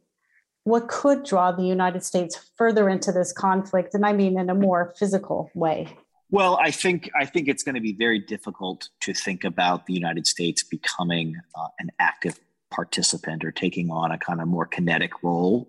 What 0.64 0.88
could 0.88 1.24
draw 1.24 1.52
the 1.52 1.64
United 1.64 2.04
States 2.04 2.50
further 2.56 2.88
into 2.88 3.12
this 3.12 3.32
conflict? 3.32 3.94
And 3.94 4.06
I 4.06 4.12
mean 4.12 4.38
in 4.38 4.48
a 4.48 4.54
more 4.54 4.94
physical 4.96 5.50
way. 5.54 5.88
Well, 6.30 6.58
I 6.62 6.70
think 6.70 7.10
I 7.14 7.26
think 7.26 7.46
it's 7.48 7.62
going 7.62 7.74
to 7.74 7.80
be 7.80 7.92
very 7.92 8.18
difficult 8.18 8.88
to 9.00 9.12
think 9.12 9.44
about 9.44 9.86
the 9.86 9.92
United 9.92 10.26
States 10.26 10.62
becoming 10.62 11.36
uh, 11.54 11.68
an 11.78 11.90
active 11.98 12.40
participant 12.70 13.44
or 13.44 13.52
taking 13.52 13.90
on 13.90 14.10
a 14.10 14.18
kind 14.18 14.40
of 14.40 14.48
more 14.48 14.64
kinetic 14.64 15.22
role 15.22 15.68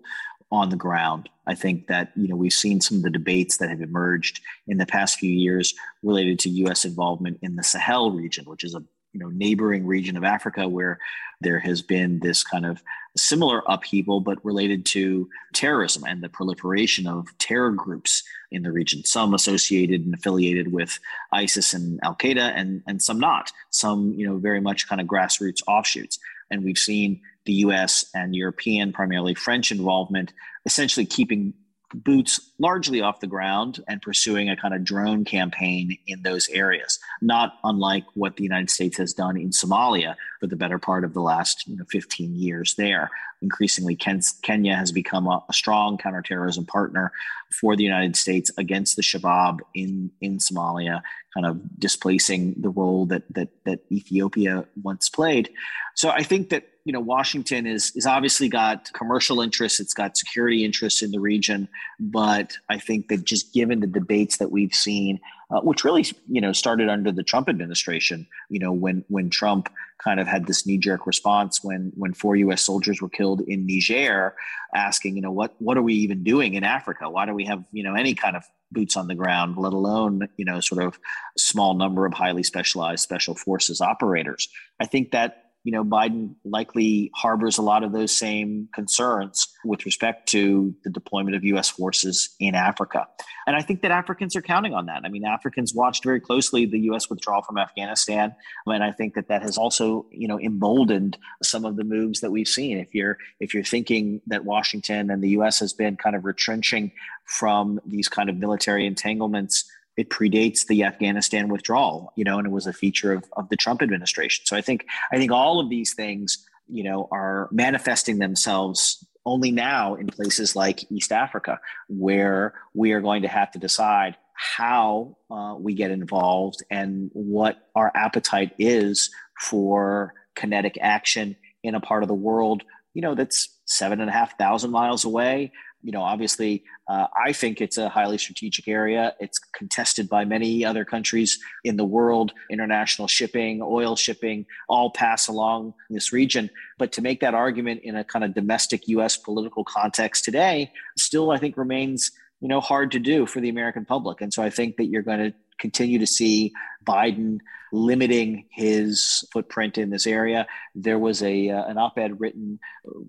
on 0.50 0.70
the 0.70 0.76
ground. 0.76 1.28
I 1.46 1.54
think 1.54 1.88
that 1.88 2.12
you 2.16 2.28
know 2.28 2.36
we've 2.36 2.52
seen 2.52 2.80
some 2.80 2.96
of 2.96 3.02
the 3.02 3.10
debates 3.10 3.58
that 3.58 3.68
have 3.68 3.82
emerged 3.82 4.40
in 4.66 4.78
the 4.78 4.86
past 4.86 5.18
few 5.18 5.30
years 5.30 5.74
related 6.02 6.38
to 6.40 6.48
U.S. 6.50 6.86
involvement 6.86 7.40
in 7.42 7.56
the 7.56 7.62
Sahel 7.62 8.12
region, 8.12 8.46
which 8.46 8.64
is 8.64 8.74
a 8.74 8.82
you 9.12 9.20
know 9.20 9.28
neighboring 9.28 9.86
region 9.86 10.16
of 10.16 10.24
Africa 10.24 10.66
where 10.66 10.98
there 11.44 11.60
has 11.60 11.82
been 11.82 12.18
this 12.20 12.42
kind 12.42 12.66
of 12.66 12.82
similar 13.16 13.62
upheaval, 13.68 14.20
but 14.20 14.44
related 14.44 14.84
to 14.86 15.28
terrorism 15.52 16.02
and 16.04 16.22
the 16.22 16.28
proliferation 16.28 17.06
of 17.06 17.26
terror 17.38 17.70
groups 17.70 18.24
in 18.50 18.62
the 18.62 18.72
region. 18.72 19.04
Some 19.04 19.34
associated 19.34 20.04
and 20.04 20.14
affiliated 20.14 20.72
with 20.72 20.98
ISIS 21.32 21.74
and 21.74 22.00
Al 22.02 22.16
Qaeda, 22.16 22.52
and 22.56 22.82
and 22.86 23.00
some 23.00 23.20
not. 23.20 23.52
Some 23.70 24.12
you 24.14 24.26
know 24.26 24.38
very 24.38 24.60
much 24.60 24.88
kind 24.88 25.00
of 25.00 25.06
grassroots 25.06 25.62
offshoots. 25.68 26.18
And 26.50 26.64
we've 26.64 26.78
seen 26.78 27.20
the 27.46 27.54
US 27.54 28.04
and 28.14 28.34
European, 28.34 28.92
primarily 28.92 29.34
French 29.34 29.70
involvement, 29.70 30.32
essentially 30.66 31.06
keeping 31.06 31.54
boots 31.94 32.50
largely 32.58 33.00
off 33.00 33.20
the 33.20 33.26
ground 33.26 33.82
and 33.88 34.02
pursuing 34.02 34.48
a 34.48 34.56
kind 34.56 34.74
of 34.74 34.84
drone 34.84 35.24
campaign 35.24 35.96
in 36.06 36.22
those 36.22 36.48
areas, 36.48 36.98
not 37.22 37.58
unlike 37.64 38.04
what 38.14 38.36
the 38.36 38.42
United 38.42 38.70
States 38.70 38.96
has 38.96 39.12
done 39.12 39.36
in 39.36 39.50
Somalia 39.50 40.16
for 40.40 40.46
the 40.46 40.56
better 40.56 40.78
part 40.78 41.04
of 41.04 41.14
the 41.14 41.20
last 41.20 41.66
you 41.68 41.76
know, 41.76 41.84
15 41.90 42.34
years 42.34 42.74
there. 42.76 43.10
Increasingly, 43.42 43.94
Kenya 43.96 44.74
has 44.74 44.90
become 44.90 45.26
a, 45.26 45.42
a 45.48 45.52
strong 45.52 45.98
counterterrorism 45.98 46.66
partner 46.66 47.12
for 47.50 47.76
the 47.76 47.84
United 47.84 48.16
States 48.16 48.50
against 48.56 48.96
the 48.96 49.02
Shabab 49.02 49.60
in, 49.74 50.10
in 50.20 50.38
Somalia, 50.38 51.02
kind 51.34 51.46
of 51.46 51.60
displacing 51.78 52.54
the 52.56 52.70
role 52.70 53.06
that, 53.06 53.22
that, 53.34 53.48
that 53.64 53.80
Ethiopia 53.92 54.66
once 54.82 55.08
played. 55.08 55.50
So 55.94 56.10
I 56.10 56.22
think 56.22 56.48
that 56.50 56.68
you 56.84 56.92
know 56.92 57.00
Washington 57.00 57.66
is 57.66 57.92
is 57.94 58.06
obviously 58.06 58.48
got 58.48 58.92
commercial 58.92 59.40
interests, 59.40 59.80
it's 59.80 59.94
got 59.94 60.16
security 60.16 60.64
interests 60.64 61.02
in 61.02 61.10
the 61.10 61.20
region, 61.20 61.68
but 61.98 62.56
I 62.68 62.78
think 62.78 63.08
that 63.08 63.24
just 63.24 63.52
given 63.54 63.80
the 63.80 63.86
debates 63.86 64.36
that 64.36 64.52
we've 64.52 64.74
seen, 64.74 65.18
uh, 65.50 65.60
which 65.60 65.82
really 65.82 66.04
you 66.28 66.40
know 66.40 66.52
started 66.52 66.88
under 66.88 67.10
the 67.10 67.22
Trump 67.22 67.48
administration, 67.48 68.26
you 68.50 68.58
know 68.58 68.72
when 68.72 69.04
when 69.08 69.30
Trump 69.30 69.70
kind 70.02 70.20
of 70.20 70.26
had 70.26 70.46
this 70.46 70.66
knee 70.66 70.76
jerk 70.76 71.06
response 71.06 71.64
when 71.64 71.90
when 71.96 72.12
four 72.12 72.36
U.S. 72.36 72.60
soldiers 72.60 73.00
were 73.00 73.08
killed 73.08 73.40
in 73.42 73.66
Niger, 73.66 74.34
asking 74.74 75.16
you 75.16 75.22
know 75.22 75.32
what 75.32 75.54
what 75.58 75.78
are 75.78 75.82
we 75.82 75.94
even 75.94 76.22
doing 76.22 76.54
in 76.54 76.64
Africa? 76.64 77.08
Why 77.08 77.24
do 77.24 77.32
we 77.32 77.46
have 77.46 77.64
you 77.72 77.82
know 77.82 77.94
any 77.94 78.14
kind 78.14 78.36
of 78.36 78.44
boots 78.72 78.96
on 78.96 79.06
the 79.06 79.14
ground, 79.14 79.56
let 79.56 79.72
alone 79.72 80.28
you 80.36 80.44
know 80.44 80.60
sort 80.60 80.82
of 80.84 80.98
small 81.38 81.72
number 81.74 82.04
of 82.04 82.12
highly 82.12 82.42
specialized 82.42 83.02
special 83.02 83.34
forces 83.34 83.80
operators? 83.80 84.48
I 84.80 84.84
think 84.84 85.12
that 85.12 85.43
you 85.64 85.72
know, 85.72 85.82
Biden 85.82 86.34
likely 86.44 87.10
harbors 87.14 87.56
a 87.56 87.62
lot 87.62 87.82
of 87.82 87.92
those 87.92 88.14
same 88.14 88.68
concerns 88.74 89.48
with 89.64 89.86
respect 89.86 90.28
to 90.28 90.74
the 90.84 90.90
deployment 90.90 91.34
of 91.34 91.42
U.S. 91.44 91.70
forces 91.70 92.34
in 92.38 92.54
Africa. 92.54 93.08
And 93.46 93.56
I 93.56 93.62
think 93.62 93.80
that 93.80 93.90
Africans 93.90 94.36
are 94.36 94.42
counting 94.42 94.74
on 94.74 94.86
that. 94.86 95.02
I 95.04 95.08
mean, 95.08 95.24
Africans 95.24 95.74
watched 95.74 96.04
very 96.04 96.20
closely 96.20 96.66
the 96.66 96.80
U.S. 96.80 97.08
withdrawal 97.08 97.40
from 97.40 97.56
Afghanistan, 97.56 98.34
and 98.66 98.84
I 98.84 98.92
think 98.92 99.14
that 99.14 99.28
that 99.28 99.40
has 99.40 99.56
also, 99.56 100.06
you 100.10 100.28
know, 100.28 100.38
emboldened 100.38 101.16
some 101.42 101.64
of 101.64 101.76
the 101.76 101.84
moves 101.84 102.20
that 102.20 102.30
we've 102.30 102.48
seen. 102.48 102.78
If 102.78 102.94
you're 102.94 103.16
if 103.40 103.54
you're 103.54 103.64
thinking 103.64 104.20
that 104.26 104.44
Washington 104.44 105.10
and 105.10 105.22
the 105.22 105.30
U.S. 105.30 105.60
has 105.60 105.72
been 105.72 105.96
kind 105.96 106.14
of 106.14 106.26
retrenching 106.26 106.92
from 107.24 107.80
these 107.86 108.08
kind 108.08 108.28
of 108.28 108.36
military 108.36 108.86
entanglements 108.86 109.64
it 109.96 110.10
predates 110.10 110.66
the 110.66 110.84
Afghanistan 110.84 111.48
withdrawal, 111.48 112.12
you 112.16 112.24
know, 112.24 112.38
and 112.38 112.46
it 112.46 112.50
was 112.50 112.66
a 112.66 112.72
feature 112.72 113.12
of, 113.12 113.24
of 113.36 113.48
the 113.48 113.56
Trump 113.56 113.82
administration. 113.82 114.44
So 114.46 114.56
I 114.56 114.60
think 114.60 114.86
I 115.12 115.16
think 115.16 115.30
all 115.30 115.60
of 115.60 115.70
these 115.70 115.94
things, 115.94 116.44
you 116.68 116.84
know, 116.84 117.08
are 117.10 117.48
manifesting 117.52 118.18
themselves 118.18 119.06
only 119.26 119.50
now 119.50 119.94
in 119.94 120.06
places 120.08 120.54
like 120.54 120.90
East 120.90 121.12
Africa, 121.12 121.58
where 121.88 122.54
we 122.74 122.92
are 122.92 123.00
going 123.00 123.22
to 123.22 123.28
have 123.28 123.50
to 123.52 123.58
decide 123.58 124.16
how 124.34 125.16
uh, 125.30 125.54
we 125.58 125.74
get 125.74 125.90
involved 125.90 126.62
and 126.70 127.10
what 127.12 127.68
our 127.74 127.90
appetite 127.94 128.52
is 128.58 129.10
for 129.40 130.12
kinetic 130.34 130.76
action 130.80 131.36
in 131.62 131.74
a 131.74 131.80
part 131.80 132.02
of 132.02 132.08
the 132.08 132.14
world, 132.14 132.62
you 132.92 133.00
know, 133.00 133.14
that's 133.14 133.48
seven 133.64 134.00
and 134.00 134.10
a 134.10 134.12
half 134.12 134.36
thousand 134.36 134.70
miles 134.70 135.04
away 135.04 135.52
you 135.84 135.92
know, 135.92 136.02
obviously, 136.02 136.64
uh, 136.88 137.06
I 137.24 137.34
think 137.34 137.60
it's 137.60 137.76
a 137.76 137.90
highly 137.90 138.16
strategic 138.16 138.66
area. 138.66 139.14
It's 139.20 139.38
contested 139.38 140.08
by 140.08 140.24
many 140.24 140.64
other 140.64 140.84
countries 140.84 141.38
in 141.62 141.76
the 141.76 141.84
world. 141.84 142.32
International 142.50 143.06
shipping, 143.06 143.60
oil 143.62 143.94
shipping, 143.94 144.46
all 144.66 144.90
pass 144.90 145.28
along 145.28 145.74
this 145.90 146.10
region. 146.10 146.48
But 146.78 146.90
to 146.92 147.02
make 147.02 147.20
that 147.20 147.34
argument 147.34 147.82
in 147.84 147.96
a 147.96 148.02
kind 148.02 148.24
of 148.24 148.34
domestic 148.34 148.88
U.S. 148.88 149.18
political 149.18 149.62
context 149.62 150.24
today, 150.24 150.72
still, 150.96 151.30
I 151.30 151.36
think 151.36 151.58
remains 151.58 152.10
you 152.40 152.48
know 152.48 152.60
hard 152.60 152.90
to 152.92 152.98
do 152.98 153.26
for 153.26 153.40
the 153.40 153.50
American 153.50 153.84
public. 153.84 154.22
And 154.22 154.32
so 154.32 154.42
I 154.42 154.48
think 154.48 154.78
that 154.78 154.86
you're 154.86 155.02
going 155.02 155.18
to 155.18 155.34
continue 155.58 155.98
to 155.98 156.06
see 156.06 156.52
Biden 156.86 157.40
limiting 157.74 158.46
his 158.50 159.24
footprint 159.32 159.78
in 159.78 159.90
this 159.90 160.06
area. 160.06 160.46
There 160.76 160.98
was 160.98 161.22
a 161.22 161.50
uh, 161.50 161.64
an 161.64 161.76
op-ed 161.76 162.20
written 162.20 162.60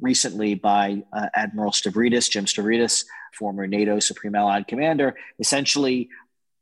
recently 0.02 0.56
by 0.56 1.04
uh, 1.14 1.28
Admiral 1.36 1.72
Stavridis, 1.72 2.30
Jim 2.30 2.46
Stavridis, 2.46 3.06
former 3.38 3.68
NATO 3.68 4.00
Supreme 4.00 4.34
Allied 4.34 4.68
Commander, 4.68 5.16
essentially 5.40 6.10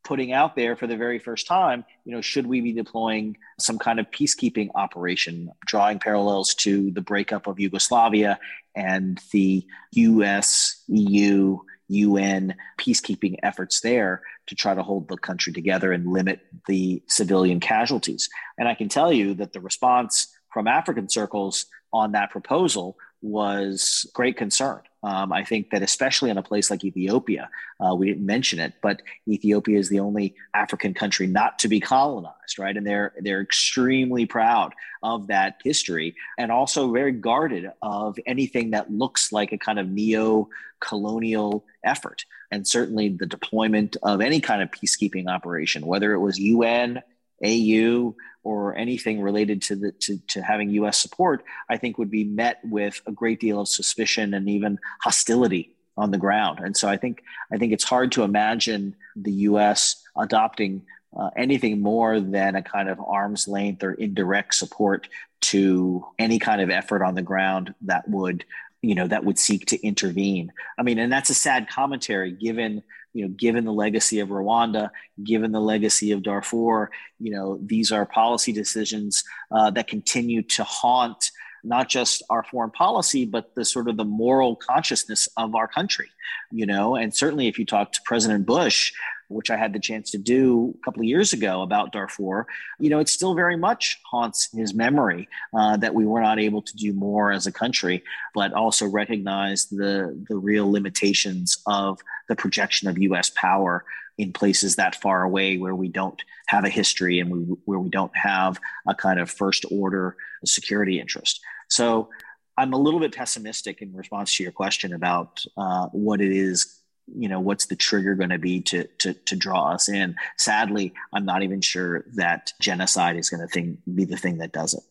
putting 0.03 0.33
out 0.33 0.57
there 0.57 0.75
for 0.75 0.85
the 0.85 0.97
very 0.97 1.17
first 1.17 1.47
time, 1.47 1.85
you 2.03 2.13
know, 2.13 2.19
should 2.19 2.45
we 2.45 2.59
be 2.59 2.73
deploying 2.73 3.37
some 3.57 3.79
kind 3.79 4.01
of 4.01 4.11
peacekeeping 4.11 4.69
operation, 4.75 5.49
drawing 5.65 5.97
parallels 5.97 6.53
to 6.55 6.91
the 6.91 6.99
breakup 6.99 7.47
of 7.47 7.57
Yugoslavia 7.57 8.37
and 8.75 9.21
the 9.31 9.65
US, 9.93 10.83
EU, 10.87 11.57
UN 11.87 12.55
peacekeeping 12.79 13.35
efforts 13.43 13.81
there 13.81 14.21
to 14.47 14.55
try 14.55 14.73
to 14.73 14.83
hold 14.83 15.07
the 15.07 15.17
country 15.17 15.53
together 15.53 15.91
and 15.91 16.07
limit 16.07 16.41
the 16.67 17.03
civilian 17.07 17.59
casualties. 17.59 18.29
And 18.57 18.67
I 18.67 18.75
can 18.75 18.89
tell 18.89 19.11
you 19.11 19.33
that 19.35 19.53
the 19.53 19.61
response 19.61 20.33
from 20.51 20.67
African 20.67 21.09
circles 21.09 21.65
on 21.91 22.13
that 22.13 22.31
proposal 22.31 22.97
was 23.21 24.09
great 24.13 24.37
concern. 24.37 24.81
Um, 25.03 25.33
I 25.33 25.43
think 25.43 25.71
that 25.71 25.81
especially 25.81 26.29
in 26.29 26.37
a 26.37 26.43
place 26.43 26.71
like 26.71 26.83
Ethiopia, 26.83 27.49
uh, 27.79 27.93
we 27.93 28.07
didn't 28.07 28.25
mention 28.25 28.59
it, 28.59 28.73
but 28.81 29.01
Ethiopia 29.27 29.77
is 29.77 29.89
the 29.89 29.99
only 29.99 30.35
African 30.53 30.93
country 30.93 31.27
not 31.27 31.59
to 31.59 31.67
be 31.67 31.81
colonized, 31.81 32.57
right? 32.57 32.75
And 32.75 32.87
they're 32.87 33.13
they're 33.19 33.41
extremely 33.41 34.25
proud 34.25 34.73
of 35.01 35.27
that 35.27 35.59
history, 35.63 36.15
and 36.37 36.51
also 36.51 36.91
very 36.91 37.11
guarded 37.11 37.69
of 37.81 38.17
anything 38.25 38.71
that 38.71 38.91
looks 38.91 39.33
like 39.33 39.51
a 39.51 39.57
kind 39.57 39.77
of 39.77 39.89
neo-colonial 39.89 41.65
effort. 41.83 42.25
And 42.49 42.65
certainly, 42.65 43.09
the 43.09 43.25
deployment 43.25 43.97
of 44.03 44.21
any 44.21 44.39
kind 44.39 44.61
of 44.61 44.71
peacekeeping 44.71 45.27
operation, 45.27 45.85
whether 45.85 46.13
it 46.13 46.19
was 46.19 46.39
UN, 46.39 47.01
AU, 47.43 48.15
or 48.43 48.75
anything 48.75 49.21
related 49.21 49.61
to 49.63 49.75
the 49.75 49.91
to, 49.91 50.17
to 50.27 50.41
having 50.41 50.69
U.S. 50.71 50.97
support, 50.97 51.43
I 51.69 51.77
think 51.77 51.97
would 51.97 52.11
be 52.11 52.23
met 52.23 52.59
with 52.63 53.01
a 53.05 53.11
great 53.11 53.39
deal 53.39 53.59
of 53.59 53.67
suspicion 53.67 54.33
and 54.33 54.49
even 54.49 54.79
hostility 55.01 55.75
on 55.95 56.11
the 56.11 56.17
ground. 56.17 56.59
And 56.59 56.75
so 56.75 56.87
I 56.87 56.97
think 56.97 57.23
I 57.51 57.57
think 57.57 57.73
it's 57.73 57.83
hard 57.83 58.11
to 58.13 58.23
imagine 58.23 58.95
the 59.15 59.31
U.S. 59.31 60.03
adopting 60.17 60.85
uh, 61.15 61.29
anything 61.37 61.81
more 61.81 62.19
than 62.19 62.55
a 62.55 62.63
kind 62.63 62.89
of 62.89 62.99
arm's 62.99 63.47
length 63.47 63.83
or 63.83 63.93
indirect 63.93 64.55
support 64.55 65.07
to 65.41 66.05
any 66.17 66.39
kind 66.39 66.61
of 66.61 66.69
effort 66.69 67.03
on 67.03 67.15
the 67.15 67.21
ground 67.21 67.73
that 67.81 68.07
would 68.09 68.45
you 68.81 68.95
know 68.95 69.07
that 69.07 69.23
would 69.23 69.37
seek 69.37 69.65
to 69.65 69.81
intervene 69.85 70.51
i 70.77 70.83
mean 70.83 70.97
and 70.97 71.11
that's 71.11 71.29
a 71.29 71.33
sad 71.33 71.69
commentary 71.69 72.31
given 72.31 72.81
you 73.13 73.23
know 73.23 73.33
given 73.37 73.65
the 73.65 73.73
legacy 73.73 74.19
of 74.19 74.29
rwanda 74.29 74.89
given 75.23 75.51
the 75.51 75.61
legacy 75.61 76.11
of 76.11 76.23
darfur 76.23 76.89
you 77.19 77.31
know 77.31 77.59
these 77.65 77.91
are 77.91 78.05
policy 78.05 78.51
decisions 78.51 79.23
uh, 79.51 79.69
that 79.69 79.87
continue 79.87 80.41
to 80.41 80.63
haunt 80.63 81.31
not 81.63 81.87
just 81.87 82.21
our 82.29 82.43
foreign 82.43 82.71
policy 82.71 83.25
but 83.25 83.55
the 83.55 83.63
sort 83.63 83.87
of 83.87 83.97
the 83.97 84.05
moral 84.05 84.55
consciousness 84.55 85.27
of 85.37 85.55
our 85.55 85.67
country 85.67 86.09
you 86.53 86.67
know? 86.67 86.95
And 86.95 87.13
certainly 87.13 87.47
if 87.47 87.57
you 87.57 87.65
talk 87.65 87.91
to 87.91 87.99
president 88.05 88.45
bush 88.45 88.93
which 89.29 89.49
I 89.49 89.57
had 89.57 89.73
the 89.73 89.79
chance 89.79 90.11
to 90.11 90.17
do 90.17 90.75
a 90.79 90.85
couple 90.85 91.01
of 91.01 91.07
years 91.07 91.33
ago 91.33 91.61
about 91.61 91.91
Darfur, 91.91 92.45
you 92.79 92.89
know, 92.89 92.99
it 92.99 93.09
still 93.09 93.33
very 93.33 93.57
much 93.57 93.99
haunts 94.09 94.49
his 94.53 94.73
memory 94.73 95.27
uh, 95.53 95.75
that 95.77 95.95
we 95.95 96.05
were 96.05 96.21
not 96.21 96.39
able 96.39 96.61
to 96.61 96.75
do 96.75 96.93
more 96.93 97.31
as 97.31 97.47
a 97.47 97.51
country, 97.51 98.03
but 98.35 98.53
also 98.53 98.85
recognize 98.85 99.65
the 99.65 100.23
the 100.29 100.35
real 100.35 100.71
limitations 100.71 101.57
of 101.65 101.99
the 102.29 102.35
projection 102.35 102.87
of 102.87 102.97
U.S. 102.97 103.31
power 103.35 103.85
in 104.17 104.31
places 104.31 104.75
that 104.75 104.95
far 104.95 105.23
away 105.23 105.57
where 105.57 105.75
we 105.75 105.87
don't 105.87 106.21
have 106.47 106.65
a 106.65 106.69
history 106.69 107.19
and 107.19 107.31
we, 107.31 107.39
where 107.65 107.79
we 107.79 107.89
don't 107.89 108.15
have 108.15 108.59
a 108.87 108.93
kind 108.93 109.19
of 109.19 109.29
first 109.29 109.65
order 109.71 110.15
security 110.45 110.99
interest. 110.99 111.41
So 111.69 112.09
I'm 112.57 112.73
a 112.73 112.77
little 112.77 112.99
bit 112.99 113.15
pessimistic 113.15 113.81
in 113.81 113.93
response 113.95 114.35
to 114.37 114.43
your 114.43 114.51
question 114.51 114.93
about 114.93 115.43
uh, 115.57 115.87
what 115.87 116.21
it 116.21 116.31
is 116.31 116.79
you 117.13 117.27
know 117.27 117.39
what's 117.39 117.65
the 117.65 117.75
trigger 117.75 118.15
going 118.15 118.29
to 118.29 118.37
be 118.39 118.61
to, 118.61 118.85
to 118.99 119.13
to 119.13 119.35
draw 119.35 119.71
us 119.71 119.89
in 119.89 120.15
sadly 120.37 120.93
i'm 121.13 121.25
not 121.25 121.43
even 121.43 121.59
sure 121.59 122.05
that 122.15 122.53
genocide 122.61 123.17
is 123.17 123.29
going 123.29 123.45
to 123.45 123.77
be 123.93 124.05
the 124.05 124.15
thing 124.15 124.37
that 124.37 124.53
does 124.53 124.73
it 124.73 124.83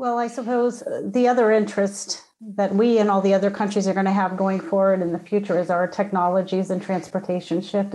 well 0.00 0.18
i 0.18 0.26
suppose 0.26 0.82
uh, 0.82 1.02
the 1.04 1.28
other 1.28 1.52
interest 1.52 2.22
that 2.40 2.74
we 2.74 2.98
and 2.98 3.10
all 3.10 3.20
the 3.20 3.34
other 3.34 3.50
countries 3.50 3.86
are 3.86 3.92
going 3.92 4.06
to 4.06 4.12
have 4.12 4.36
going 4.36 4.60
forward 4.60 5.02
in 5.02 5.12
the 5.12 5.18
future 5.18 5.58
is 5.58 5.68
our 5.68 5.86
technologies 5.86 6.70
and 6.70 6.80
transportation 6.80 7.60
shift. 7.60 7.94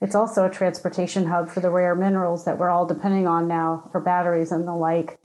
It's 0.00 0.14
also 0.14 0.46
a 0.46 0.50
transportation 0.50 1.26
hub 1.26 1.48
for 1.50 1.60
the 1.60 1.70
rare 1.70 1.94
minerals 1.94 2.44
that 2.44 2.58
we're 2.58 2.70
all 2.70 2.86
depending 2.86 3.26
on 3.26 3.48
now 3.48 3.88
for 3.90 4.00
batteries 4.00 4.52
and 4.52 4.66
the 4.66 4.74
like 4.74 5.18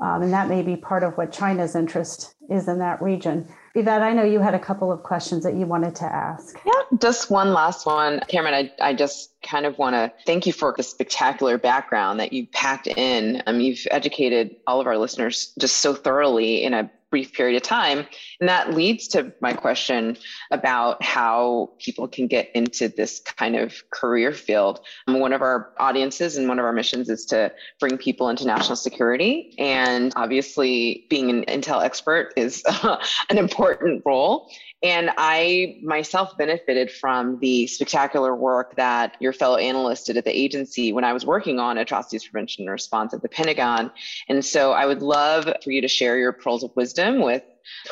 um, 0.00 0.22
and 0.22 0.32
that 0.32 0.48
may 0.48 0.62
be 0.62 0.76
part 0.76 1.02
of 1.02 1.16
what 1.16 1.32
china's 1.32 1.74
interest 1.74 2.34
is 2.48 2.68
in 2.68 2.78
that 2.78 3.00
region 3.00 3.46
Yvette, 3.74 4.02
I 4.02 4.12
know 4.12 4.24
you 4.24 4.40
had 4.40 4.54
a 4.54 4.58
couple 4.58 4.90
of 4.90 5.04
questions 5.04 5.44
that 5.44 5.54
you 5.54 5.64
wanted 5.64 5.94
to 5.96 6.04
ask. 6.04 6.60
Yeah, 6.66 6.98
just 7.00 7.30
one 7.30 7.52
last 7.52 7.86
one. 7.86 8.20
Cameron, 8.26 8.54
I, 8.54 8.88
I 8.88 8.94
just 8.94 9.32
kind 9.42 9.64
of 9.64 9.78
want 9.78 9.94
to 9.94 10.12
thank 10.26 10.44
you 10.44 10.52
for 10.52 10.74
the 10.76 10.82
spectacular 10.82 11.56
background 11.56 12.18
that 12.18 12.32
you 12.32 12.48
packed 12.48 12.88
in. 12.88 13.42
Um, 13.46 13.60
you've 13.60 13.86
educated 13.92 14.56
all 14.66 14.80
of 14.80 14.88
our 14.88 14.98
listeners 14.98 15.52
just 15.58 15.76
so 15.76 15.94
thoroughly 15.94 16.64
in 16.64 16.74
a 16.74 16.90
brief 17.10 17.32
period 17.32 17.56
of 17.56 17.62
time. 17.62 18.06
And 18.40 18.48
that 18.48 18.74
leads 18.74 19.08
to 19.08 19.32
my 19.40 19.52
question 19.52 20.16
about 20.50 21.02
how 21.02 21.72
people 21.78 22.08
can 22.08 22.26
get 22.26 22.50
into 22.54 22.88
this 22.88 23.20
kind 23.20 23.56
of 23.56 23.82
career 23.90 24.32
field. 24.32 24.80
Um, 25.06 25.20
one 25.20 25.32
of 25.32 25.42
our 25.42 25.72
audiences 25.78 26.36
and 26.36 26.48
one 26.48 26.58
of 26.58 26.64
our 26.64 26.72
missions 26.72 27.08
is 27.08 27.24
to 27.26 27.52
bring 27.78 27.98
people 27.98 28.28
into 28.28 28.46
national 28.46 28.76
security. 28.76 29.54
And 29.58 30.12
obviously, 30.16 31.06
being 31.10 31.30
an 31.30 31.44
Intel 31.44 31.82
expert 31.82 32.32
is 32.36 32.62
an 33.28 33.38
important 33.38 34.02
role. 34.06 34.50
And 34.82 35.10
I 35.18 35.78
myself 35.82 36.38
benefited 36.38 36.90
from 36.90 37.38
the 37.40 37.66
spectacular 37.66 38.34
work 38.34 38.76
that 38.76 39.16
your 39.20 39.34
fellow 39.34 39.56
analyst 39.56 40.06
did 40.06 40.16
at 40.16 40.24
the 40.24 40.36
agency 40.36 40.92
when 40.92 41.04
I 41.04 41.12
was 41.12 41.26
working 41.26 41.58
on 41.58 41.76
atrocities 41.76 42.24
prevention 42.24 42.62
and 42.62 42.70
response 42.70 43.12
at 43.12 43.20
the 43.20 43.28
Pentagon. 43.28 43.90
And 44.28 44.42
so 44.42 44.72
I 44.72 44.86
would 44.86 45.02
love 45.02 45.52
for 45.62 45.70
you 45.70 45.82
to 45.82 45.88
share 45.88 46.16
your 46.16 46.32
pearls 46.32 46.64
of 46.64 46.74
wisdom 46.76 47.20
with 47.20 47.42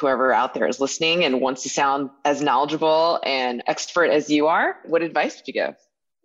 whoever 0.00 0.32
out 0.32 0.54
there 0.54 0.66
is 0.66 0.80
listening 0.80 1.24
and 1.24 1.42
wants 1.42 1.62
to 1.64 1.68
sound 1.68 2.08
as 2.24 2.40
knowledgeable 2.40 3.20
and 3.22 3.62
expert 3.66 4.10
as 4.10 4.30
you 4.30 4.46
are. 4.46 4.76
What 4.84 5.02
advice 5.02 5.36
would 5.36 5.46
you 5.46 5.54
give? 5.54 5.76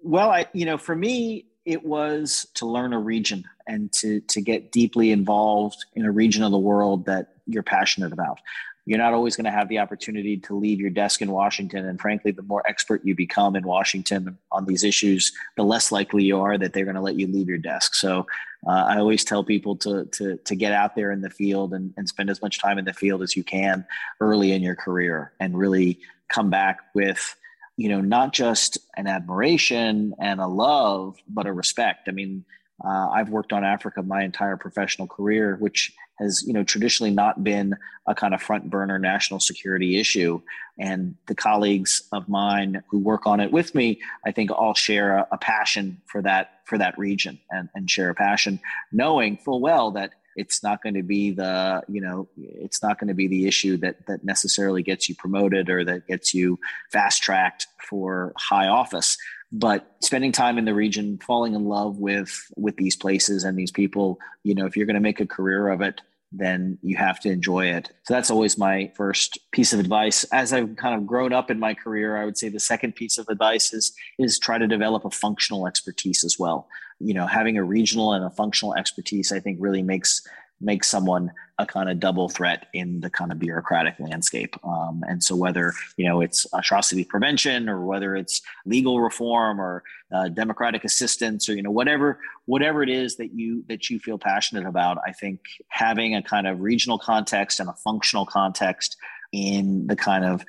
Well, 0.01 0.29
I, 0.29 0.45
you 0.53 0.65
know, 0.65 0.77
for 0.77 0.95
me, 0.95 1.47
it 1.65 1.83
was 1.83 2.47
to 2.55 2.65
learn 2.65 2.93
a 2.93 2.99
region 2.99 3.45
and 3.67 3.91
to 3.93 4.19
to 4.21 4.41
get 4.41 4.71
deeply 4.71 5.11
involved 5.11 5.85
in 5.93 6.05
a 6.05 6.11
region 6.11 6.43
of 6.43 6.51
the 6.51 6.57
world 6.57 7.05
that 7.05 7.35
you're 7.47 7.63
passionate 7.63 8.11
about 8.11 8.39
you're 8.85 8.99
not 8.99 9.13
always 9.13 9.35
going 9.35 9.45
to 9.45 9.51
have 9.51 9.69
the 9.69 9.79
opportunity 9.79 10.37
to 10.37 10.57
leave 10.57 10.79
your 10.79 10.89
desk 10.89 11.21
in 11.21 11.31
Washington. 11.31 11.87
And 11.87 11.99
frankly, 11.99 12.31
the 12.31 12.43
more 12.43 12.63
expert 12.67 13.01
you 13.05 13.15
become 13.15 13.55
in 13.55 13.63
Washington 13.63 14.37
on 14.51 14.65
these 14.65 14.83
issues, 14.83 15.31
the 15.55 15.63
less 15.63 15.91
likely 15.91 16.23
you 16.23 16.39
are 16.39 16.57
that 16.57 16.73
they're 16.73 16.83
going 16.83 16.95
to 16.95 17.01
let 17.01 17.17
you 17.17 17.27
leave 17.27 17.47
your 17.47 17.57
desk. 17.57 17.95
So 17.95 18.27
uh, 18.67 18.85
I 18.87 18.97
always 18.97 19.23
tell 19.23 19.43
people 19.43 19.77
to, 19.77 20.05
to, 20.05 20.37
to 20.37 20.55
get 20.55 20.73
out 20.73 20.95
there 20.95 21.11
in 21.11 21.21
the 21.21 21.29
field 21.29 21.73
and, 21.73 21.93
and 21.95 22.09
spend 22.09 22.29
as 22.29 22.41
much 22.41 22.59
time 22.59 22.77
in 22.77 22.85
the 22.85 22.93
field 22.93 23.21
as 23.21 23.37
you 23.37 23.43
can 23.43 23.85
early 24.19 24.51
in 24.51 24.61
your 24.61 24.75
career 24.75 25.31
and 25.39 25.57
really 25.57 25.99
come 26.27 26.49
back 26.49 26.79
with, 26.93 27.35
you 27.77 27.87
know, 27.87 28.01
not 28.01 28.33
just 28.33 28.77
an 28.97 29.07
admiration 29.07 30.13
and 30.19 30.41
a 30.41 30.47
love, 30.47 31.15
but 31.27 31.47
a 31.47 31.53
respect. 31.53 32.09
I 32.09 32.11
mean, 32.11 32.43
uh, 32.83 33.09
I've 33.09 33.29
worked 33.29 33.53
on 33.53 33.63
Africa 33.63 34.03
my 34.03 34.23
entire 34.23 34.57
professional 34.57 35.07
career, 35.07 35.55
which 35.59 35.93
has 36.19 36.43
you 36.45 36.53
know 36.53 36.63
traditionally 36.63 37.11
not 37.11 37.43
been 37.43 37.75
a 38.07 38.15
kind 38.15 38.33
of 38.33 38.41
front 38.41 38.69
burner 38.69 38.99
national 38.99 39.39
security 39.39 39.99
issue. 39.99 40.41
And 40.79 41.15
the 41.27 41.35
colleagues 41.35 42.03
of 42.11 42.27
mine 42.27 42.83
who 42.89 42.99
work 42.99 43.27
on 43.27 43.39
it 43.39 43.51
with 43.51 43.75
me 43.75 44.01
i 44.25 44.31
think 44.31 44.51
all 44.51 44.73
share 44.73 45.17
a, 45.17 45.27
a 45.31 45.37
passion 45.37 46.01
for 46.05 46.21
that 46.21 46.61
for 46.65 46.77
that 46.77 46.97
region 46.97 47.39
and, 47.51 47.69
and 47.75 47.89
share 47.89 48.09
a 48.09 48.15
passion 48.15 48.59
knowing 48.91 49.37
full 49.37 49.61
well 49.61 49.91
that 49.91 50.11
it's 50.35 50.63
not 50.63 50.81
going 50.81 50.95
to 50.95 51.03
be 51.03 51.31
the 51.31 51.81
you 51.87 52.01
know 52.01 52.27
it's 52.37 52.81
not 52.81 52.99
going 52.99 53.07
to 53.07 53.13
be 53.13 53.27
the 53.27 53.45
issue 53.47 53.77
that 53.77 54.05
that 54.07 54.23
necessarily 54.23 54.81
gets 54.81 55.07
you 55.07 55.15
promoted 55.15 55.69
or 55.69 55.83
that 55.83 56.07
gets 56.07 56.33
you 56.33 56.59
fast 56.91 57.21
tracked 57.21 57.67
for 57.87 58.33
high 58.37 58.67
office 58.67 59.17
but 59.53 59.95
spending 60.01 60.31
time 60.31 60.57
in 60.57 60.65
the 60.65 60.73
region 60.73 61.19
falling 61.19 61.53
in 61.53 61.65
love 61.65 61.99
with 61.99 62.51
with 62.57 62.75
these 62.75 62.95
places 62.95 63.43
and 63.43 63.57
these 63.57 63.71
people 63.71 64.19
you 64.43 64.55
know 64.55 64.65
if 64.65 64.75
you're 64.75 64.87
going 64.87 64.95
to 64.95 64.99
make 64.99 65.19
a 65.19 65.27
career 65.27 65.69
of 65.69 65.81
it 65.81 66.01
then 66.35 66.79
you 66.81 66.97
have 66.97 67.19
to 67.19 67.29
enjoy 67.29 67.67
it. 67.67 67.91
So 68.05 68.15
that's 68.15 68.31
always 68.31 68.57
my 68.57 68.91
first 68.95 69.37
piece 69.51 69.71
of 69.71 69.79
advice. 69.79 70.23
As 70.33 70.51
i've 70.51 70.75
kind 70.75 70.95
of 70.95 71.05
grown 71.05 71.31
up 71.31 71.51
in 71.51 71.59
my 71.59 71.73
career 71.73 72.17
i 72.17 72.25
would 72.25 72.37
say 72.37 72.49
the 72.49 72.59
second 72.59 72.95
piece 72.95 73.17
of 73.17 73.27
advice 73.29 73.71
is 73.71 73.93
is 74.17 74.39
try 74.39 74.57
to 74.57 74.67
develop 74.67 75.05
a 75.05 75.11
functional 75.11 75.67
expertise 75.67 76.23
as 76.23 76.37
well. 76.39 76.67
You 76.99 77.13
know 77.13 77.27
having 77.27 77.57
a 77.57 77.63
regional 77.63 78.13
and 78.13 78.25
a 78.25 78.29
functional 78.31 78.75
expertise 78.75 79.31
i 79.31 79.39
think 79.39 79.59
really 79.61 79.83
makes 79.83 80.27
makes 80.63 80.87
someone 80.87 81.31
a 81.59 81.65
kind 81.65 81.89
of 81.89 81.99
double 81.99 82.29
threat 82.29 82.67
in 82.73 82.99
the 83.01 83.09
kind 83.09 83.31
of 83.31 83.37
bureaucratic 83.37 83.95
landscape. 83.99 84.55
Um, 84.65 85.03
and 85.07 85.23
so, 85.23 85.35
whether 85.35 85.73
you 85.97 86.05
know 86.05 86.21
it's 86.21 86.47
atrocity 86.53 87.03
prevention 87.03 87.69
or 87.69 87.85
whether 87.85 88.15
it's 88.15 88.41
legal 88.65 88.99
reform 89.01 89.61
or 89.61 89.83
uh, 90.11 90.29
democratic 90.29 90.83
assistance 90.83 91.47
or 91.47 91.55
you 91.55 91.61
know 91.61 91.71
whatever 91.71 92.19
whatever 92.45 92.81
it 92.83 92.89
is 92.89 93.17
that 93.17 93.33
you 93.33 93.63
that 93.67 93.89
you 93.89 93.99
feel 93.99 94.17
passionate 94.17 94.65
about, 94.65 94.97
I 95.05 95.11
think 95.11 95.41
having 95.67 96.15
a 96.15 96.23
kind 96.23 96.47
of 96.47 96.61
regional 96.61 96.97
context 96.97 97.59
and 97.59 97.69
a 97.69 97.73
functional 97.73 98.25
context 98.25 98.97
in 99.31 99.87
the 99.87 99.95
kind 99.95 100.25
of 100.25 100.43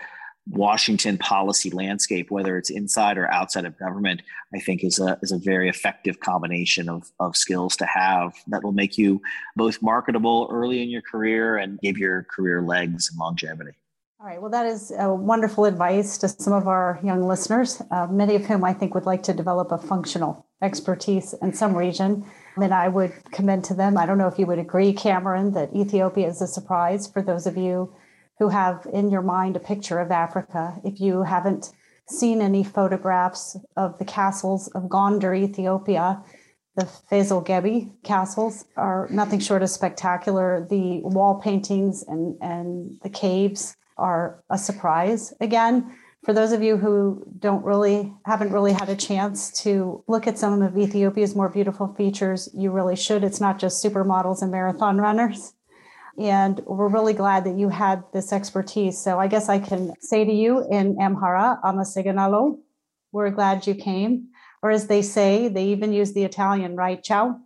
Washington 0.48 1.16
policy 1.16 1.70
landscape, 1.70 2.30
whether 2.30 2.58
it's 2.58 2.70
inside 2.70 3.16
or 3.16 3.30
outside 3.32 3.64
of 3.64 3.78
government, 3.78 4.22
I 4.54 4.58
think 4.58 4.84
is 4.84 4.98
a 4.98 5.18
is 5.22 5.32
a 5.32 5.38
very 5.38 5.68
effective 5.68 6.20
combination 6.20 6.88
of, 6.88 7.10
of 7.18 7.36
skills 7.36 7.76
to 7.76 7.86
have 7.86 8.34
that 8.48 8.62
will 8.62 8.72
make 8.72 8.98
you 8.98 9.22
both 9.56 9.80
marketable 9.80 10.48
early 10.50 10.82
in 10.82 10.90
your 10.90 11.02
career 11.02 11.56
and 11.56 11.80
give 11.80 11.96
your 11.96 12.24
career 12.24 12.62
legs 12.62 13.08
and 13.10 13.18
longevity. 13.18 13.72
All 14.20 14.26
right. 14.26 14.40
Well, 14.40 14.50
that 14.50 14.64
is 14.64 14.90
wonderful 14.96 15.66
advice 15.66 16.16
to 16.18 16.28
some 16.28 16.54
of 16.54 16.66
our 16.66 16.98
young 17.02 17.26
listeners, 17.28 17.82
uh, 17.90 18.06
many 18.06 18.34
of 18.36 18.46
whom 18.46 18.64
I 18.64 18.72
think 18.72 18.94
would 18.94 19.04
like 19.04 19.22
to 19.24 19.34
develop 19.34 19.70
a 19.70 19.76
functional 19.76 20.46
expertise 20.62 21.34
in 21.42 21.52
some 21.52 21.76
region. 21.76 22.24
And 22.56 22.72
I 22.72 22.88
would 22.88 23.12
commend 23.32 23.64
to 23.64 23.74
them. 23.74 23.98
I 23.98 24.06
don't 24.06 24.16
know 24.16 24.28
if 24.28 24.38
you 24.38 24.46
would 24.46 24.58
agree, 24.58 24.94
Cameron, 24.94 25.52
that 25.52 25.74
Ethiopia 25.74 26.28
is 26.28 26.40
a 26.40 26.46
surprise 26.46 27.06
for 27.06 27.20
those 27.20 27.46
of 27.46 27.56
you 27.58 27.94
who 28.38 28.48
have 28.48 28.86
in 28.92 29.10
your 29.10 29.22
mind 29.22 29.56
a 29.56 29.60
picture 29.60 30.00
of 30.00 30.10
Africa. 30.10 30.80
If 30.84 31.00
you 31.00 31.22
haven't 31.22 31.72
seen 32.08 32.40
any 32.40 32.64
photographs 32.64 33.56
of 33.76 33.98
the 33.98 34.04
castles 34.04 34.68
of 34.68 34.84
Gondar, 34.84 35.36
Ethiopia, 35.36 36.22
the 36.76 36.84
Fasil 36.84 37.44
Ghebbi 37.44 38.02
castles 38.02 38.64
are 38.76 39.08
nothing 39.10 39.38
short 39.38 39.62
of 39.62 39.70
spectacular. 39.70 40.66
The 40.68 41.00
wall 41.02 41.40
paintings 41.40 42.02
and, 42.02 42.36
and 42.40 42.98
the 43.02 43.08
caves 43.08 43.76
are 43.96 44.42
a 44.50 44.58
surprise. 44.58 45.32
Again, 45.40 45.96
for 46.24 46.32
those 46.32 46.52
of 46.52 46.62
you 46.62 46.76
who 46.76 47.24
don't 47.38 47.64
really 47.64 48.12
haven't 48.24 48.50
really 48.50 48.72
had 48.72 48.88
a 48.88 48.96
chance 48.96 49.52
to 49.62 50.02
look 50.08 50.26
at 50.26 50.38
some 50.38 50.62
of 50.62 50.76
Ethiopia's 50.76 51.36
more 51.36 51.48
beautiful 51.48 51.94
features, 51.94 52.48
you 52.54 52.70
really 52.70 52.96
should. 52.96 53.22
It's 53.22 53.40
not 53.40 53.58
just 53.58 53.84
supermodels 53.84 54.42
and 54.42 54.50
marathon 54.50 54.98
runners. 54.98 55.53
And 56.18 56.60
we're 56.66 56.88
really 56.88 57.12
glad 57.12 57.44
that 57.44 57.58
you 57.58 57.68
had 57.68 58.04
this 58.12 58.32
expertise. 58.32 58.98
So 58.98 59.18
I 59.18 59.26
guess 59.26 59.48
I 59.48 59.58
can 59.58 59.92
say 60.00 60.24
to 60.24 60.32
you 60.32 60.66
in 60.70 60.96
Amhara, 60.96 61.60
Amaseganalo, 61.62 62.58
we're 63.12 63.30
glad 63.30 63.66
you 63.66 63.74
came. 63.74 64.28
Or 64.62 64.70
as 64.70 64.86
they 64.86 65.02
say, 65.02 65.48
they 65.48 65.66
even 65.66 65.92
use 65.92 66.12
the 66.12 66.24
Italian, 66.24 66.76
right? 66.76 67.02
Ciao. 67.02 67.38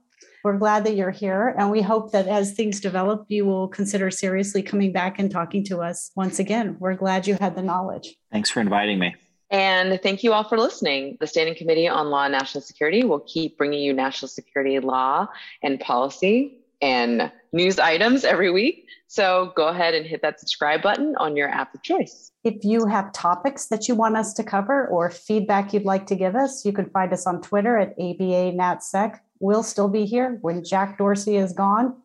We're 0.45 0.57
glad 0.57 0.85
that 0.85 0.95
you're 0.95 1.11
here. 1.11 1.55
And 1.59 1.71
we 1.71 1.83
hope 1.83 2.13
that 2.13 2.29
as 2.29 2.53
things 2.53 2.81
develop, 2.81 3.25
you 3.29 3.45
will 3.45 3.69
consider 3.69 4.11
seriously 4.11 4.63
coming 4.63 4.93
back 4.93 5.19
and 5.19 5.31
talking 5.31 5.65
to 5.65 5.79
us 5.79 6.13
once 6.15 6.39
again. 6.39 6.77
We're 6.79 6.95
glad 6.95 7.27
you 7.27 7.37
had 7.41 7.57
the 7.57 7.63
knowledge. 7.63 8.15
Thanks 8.31 8.51
for 8.51 8.61
inviting 8.61 8.99
me. 8.99 9.17
And 9.51 9.99
thank 10.03 10.23
you 10.23 10.33
all 10.33 10.45
for 10.45 10.59
listening. 10.59 11.17
The 11.21 11.27
Standing 11.27 11.57
Committee 11.57 11.89
on 11.89 12.11
Law 12.11 12.25
and 12.25 12.33
National 12.33 12.61
Security 12.61 13.03
will 13.03 13.21
keep 13.21 13.57
bringing 13.57 13.81
you 13.81 13.93
national 13.95 14.29
security 14.29 14.79
law 14.79 15.27
and 15.63 15.81
policy 15.81 16.59
and 16.81 17.31
news 17.53 17.79
items 17.79 18.25
every 18.25 18.51
week. 18.51 18.87
So 19.09 19.53
go 19.57 19.69
ahead 19.69 19.95
and 19.95 20.07
hit 20.07 20.23
that 20.23 20.39
subscribe 20.39 20.83
button 20.83 21.15
on 21.17 21.37
your 21.37 21.49
app 21.49 21.75
of 21.75 21.83
choice. 21.83 22.31
If 22.45 22.63
you 22.63 22.87
have 22.87 23.13
topics 23.13 23.67
that 23.67 23.89
you 23.89 23.95
want 23.95 24.17
us 24.17 24.35
to 24.35 24.45
cover 24.45 24.87
or 24.87 25.11
feedback 25.11 25.73
you'd 25.73 25.85
like 25.85 26.07
to 26.07 26.15
give 26.15 26.37
us, 26.37 26.65
you 26.65 26.73
can 26.73 26.91
find 26.91 27.13
us 27.13 27.27
on 27.27 27.41
Twitter 27.41 27.79
at 27.79 27.93
ABA 27.93 28.53
NatSec. 28.53 29.19
We'll 29.41 29.63
still 29.63 29.89
be 29.89 30.05
here 30.05 30.39
when 30.43 30.63
Jack 30.63 30.99
Dorsey 30.99 31.37
is 31.37 31.53
gone. 31.53 31.97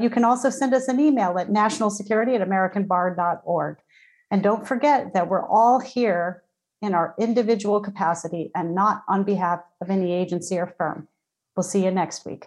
You 0.00 0.10
can 0.10 0.24
also 0.24 0.50
send 0.50 0.74
us 0.74 0.88
an 0.88 1.00
email 1.00 1.38
at 1.38 1.48
nationalsecurity 1.48 2.34
at 2.38 2.46
americanbar.org. 2.46 3.78
And 4.30 4.42
don't 4.42 4.66
forget 4.66 5.14
that 5.14 5.28
we're 5.28 5.46
all 5.46 5.80
here 5.80 6.42
in 6.82 6.94
our 6.94 7.14
individual 7.18 7.80
capacity 7.80 8.50
and 8.54 8.74
not 8.74 9.02
on 9.08 9.24
behalf 9.24 9.60
of 9.80 9.90
any 9.90 10.12
agency 10.12 10.58
or 10.58 10.66
firm. 10.66 11.08
We'll 11.56 11.64
see 11.64 11.84
you 11.84 11.90
next 11.90 12.24
week. 12.24 12.46